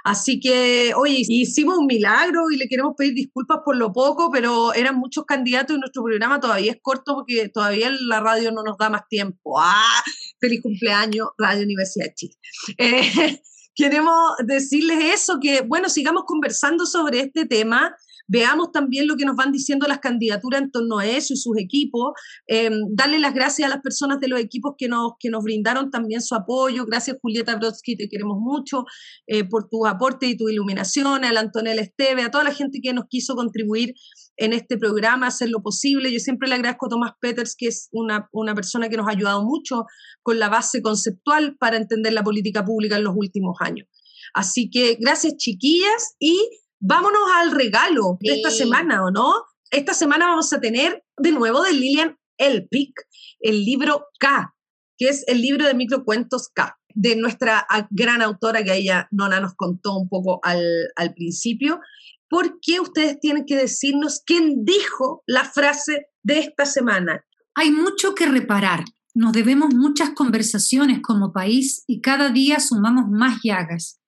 [0.04, 4.74] Así que, oye, hicimos un milagro y le queremos pedir disculpas por lo poco, pero
[4.74, 8.78] eran muchos candidatos y nuestro programa todavía es corto porque todavía la radio no nos
[8.78, 9.60] da más tiempo.
[9.60, 10.04] ¡Ah!
[10.40, 12.36] Feliz cumpleaños, Radio Universidad de Chile.
[12.78, 13.42] Eh,
[13.76, 17.96] queremos decirles eso, que bueno, sigamos conversando sobre este tema.
[18.32, 21.58] Veamos también lo que nos van diciendo las candidaturas en torno a eso y sus
[21.58, 22.14] equipos.
[22.48, 25.92] Em, darle las gracias a las personas de los equipos que nos, que nos brindaron
[25.92, 26.86] también su apoyo.
[26.86, 28.86] Gracias, Julieta Brodsky, te queremos mucho
[29.28, 31.26] eh, por tu aporte y tu iluminación.
[31.26, 33.96] Al Antonel Esteve, a toda la gente que nos quiso contribuir
[34.38, 36.10] en este programa, hacer lo posible.
[36.10, 39.12] Yo siempre le agradezco a Tomás Peters, que es una, una persona que nos ha
[39.12, 39.84] ayudado mucho
[40.24, 43.90] con la base conceptual para entender la política pública en los últimos años.
[44.34, 46.40] Así que gracias chiquillas y
[46.82, 49.34] vámonos al regalo de esta semana, ¿o no?
[49.70, 52.92] Esta semana vamos a tener de nuevo de Lilian Elpic
[53.40, 54.54] el libro K,
[54.98, 59.54] que es el libro de microcuentos K, de nuestra gran autora que ella, Nona, nos
[59.56, 60.62] contó un poco al,
[60.96, 61.80] al principio.
[62.28, 67.24] ¿Por qué ustedes tienen que decirnos quién dijo la frase de esta semana?
[67.56, 68.84] Hay mucho que reparar.
[69.14, 74.01] Nos debemos muchas conversaciones como país y cada día sumamos más llagas.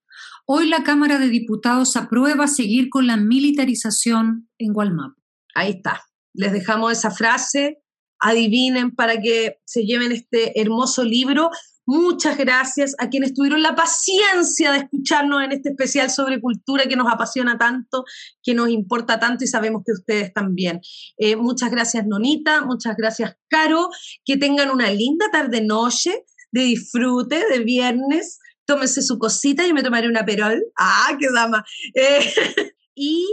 [0.45, 5.21] Hoy la Cámara de Diputados aprueba seguir con la militarización en Gualmapu.
[5.55, 6.03] Ahí está.
[6.33, 7.81] Les dejamos esa frase.
[8.19, 11.49] Adivinen para que se lleven este hermoso libro.
[11.85, 16.97] Muchas gracias a quienes tuvieron la paciencia de escucharnos en este especial sobre cultura que
[16.97, 18.03] nos apasiona tanto,
[18.41, 20.81] que nos importa tanto y sabemos que ustedes también.
[21.17, 22.65] Eh, muchas gracias, Nonita.
[22.65, 23.89] Muchas gracias, Caro.
[24.25, 30.07] Que tengan una linda tarde-noche de disfrute de viernes tómese su cosita, y me tomaré
[30.07, 30.63] una perol.
[30.77, 31.63] ¡Ah, qué dama!
[31.95, 32.19] Eh,
[32.95, 33.25] y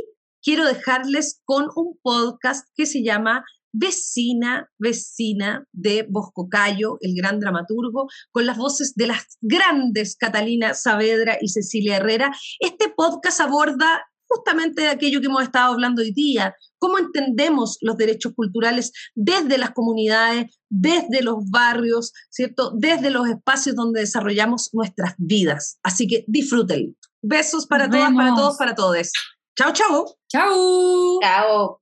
[0.42, 7.38] quiero dejarles con un podcast que se llama Vecina, Vecina de Bosco Cayo, el gran
[7.38, 12.32] dramaturgo, con las voces de las grandes Catalina Saavedra y Cecilia Herrera.
[12.58, 18.32] Este podcast aborda justamente aquello que hemos estado hablando hoy día, cómo entendemos los derechos
[18.34, 22.72] culturales desde las comunidades, desde los barrios, ¿cierto?
[22.76, 25.78] Desde los espacios donde desarrollamos nuestras vidas.
[25.82, 26.94] Así que disfrútenlo.
[27.22, 29.12] Besos para todas, para todos, para todos.
[29.56, 30.16] Chao, chao.
[30.28, 31.18] Chao.
[31.20, 31.80] Chao.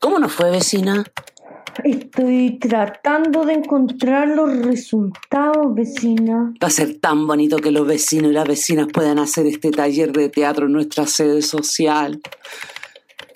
[0.00, 1.04] ¿Cómo nos fue, vecina?
[1.84, 6.52] Estoy tratando de encontrar los resultados, vecina.
[6.62, 10.12] Va a ser tan bonito que los vecinos y las vecinas puedan hacer este taller
[10.12, 12.20] de teatro en nuestra sede social.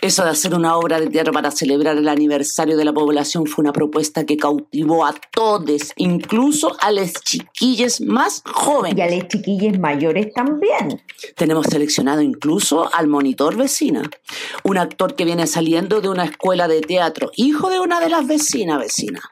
[0.05, 3.62] Eso de hacer una obra de teatro para celebrar el aniversario de la población fue
[3.62, 8.98] una propuesta que cautivó a todos, incluso a las chiquillas más jóvenes.
[8.98, 11.00] Y a las chiquillas mayores también.
[11.36, 14.02] Tenemos seleccionado incluso al monitor vecina,
[14.62, 18.26] un actor que viene saliendo de una escuela de teatro, hijo de una de las
[18.26, 19.22] vecinas vecina.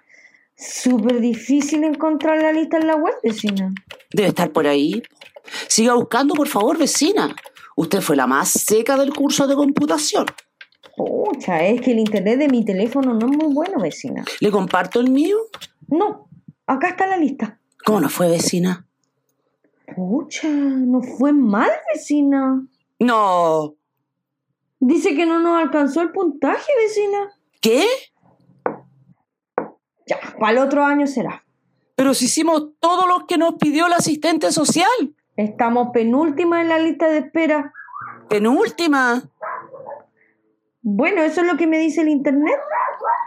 [0.56, 3.74] Súper difícil encontrar la lista en la web, vecina.
[4.10, 5.02] Debe estar por ahí.
[5.68, 7.36] Siga buscando, por favor, vecina.
[7.76, 10.24] Usted fue la más seca del curso de computación.
[10.96, 14.24] Pucha, es que el internet de mi teléfono no es muy bueno, vecina.
[14.40, 15.36] ¿Le comparto el mío?
[15.88, 16.28] No,
[16.66, 17.58] acá está la lista.
[17.84, 18.86] ¿Cómo no fue, vecina?
[19.94, 22.66] Pucha, no fue mal, vecina.
[22.98, 23.74] No.
[24.80, 27.30] Dice que no nos alcanzó el puntaje, vecina.
[27.60, 27.86] ¿Qué?
[30.06, 31.44] Ya, para el otro año será.
[31.94, 34.88] Pero si hicimos todo lo que nos pidió el asistente social.
[35.36, 37.72] Estamos penúltima en la lista de espera.
[38.28, 39.22] ¿Penúltima?
[40.82, 42.58] Bueno, eso es lo que me dice el internet.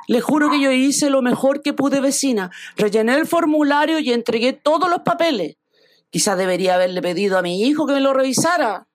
[0.07, 2.51] Le juro que yo hice lo mejor que pude, vecina.
[2.75, 5.57] Rellené el formulario y entregué todos los papeles.
[6.09, 8.87] Quizás debería haberle pedido a mi hijo que me lo revisara.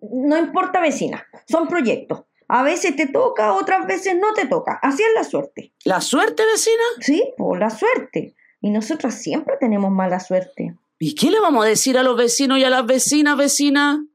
[0.00, 1.26] No importa, vecina.
[1.48, 2.24] Son proyectos.
[2.46, 4.78] A veces te toca, otras veces no te toca.
[4.82, 5.72] Así es la suerte.
[5.84, 6.82] ¿La suerte, vecina?
[7.00, 8.34] Sí, por la suerte.
[8.60, 10.74] Y nosotras siempre tenemos mala suerte.
[10.98, 14.06] ¿Y qué le vamos a decir a los vecinos y a las vecinas, vecina?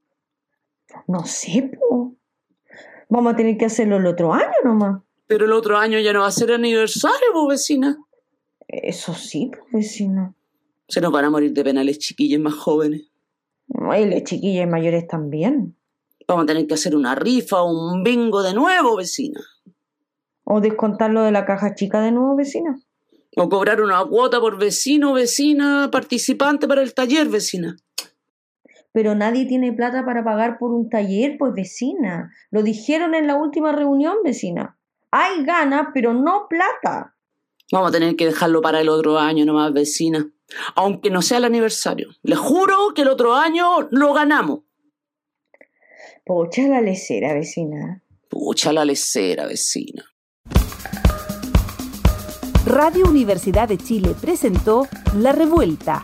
[1.08, 1.99] No sé, po.
[3.10, 5.02] Vamos a tener que hacerlo el otro año nomás.
[5.26, 7.98] Pero el otro año ya no va a ser aniversario, vos, vecina.
[8.68, 10.36] Eso sí, pues, vecina.
[10.88, 13.10] Se nos van a morir de penales chiquillas más jóvenes.
[13.68, 15.76] Y las chiquillas mayores también.
[16.28, 19.42] Vamos a tener que hacer una rifa o un bingo de nuevo, vecina.
[20.44, 22.80] O descontarlo de la caja chica de nuevo, vecina.
[23.36, 27.78] O cobrar una cuota por vecino, vecina, participante para el taller, vecina.
[28.92, 32.34] Pero nadie tiene plata para pagar por un taller, pues vecina.
[32.50, 34.78] Lo dijeron en la última reunión, vecina.
[35.12, 37.16] Hay ganas, pero no plata.
[37.72, 40.28] Vamos a tener que dejarlo para el otro año nomás, vecina.
[40.76, 42.10] Aunque no sea el aniversario.
[42.24, 44.62] Le juro que el otro año lo ganamos.
[46.26, 48.04] Pucha la lecera, vecina.
[48.28, 50.04] Pucha la lecera, vecina.
[52.66, 54.88] Radio Universidad de Chile presentó
[55.18, 56.04] La Revuelta.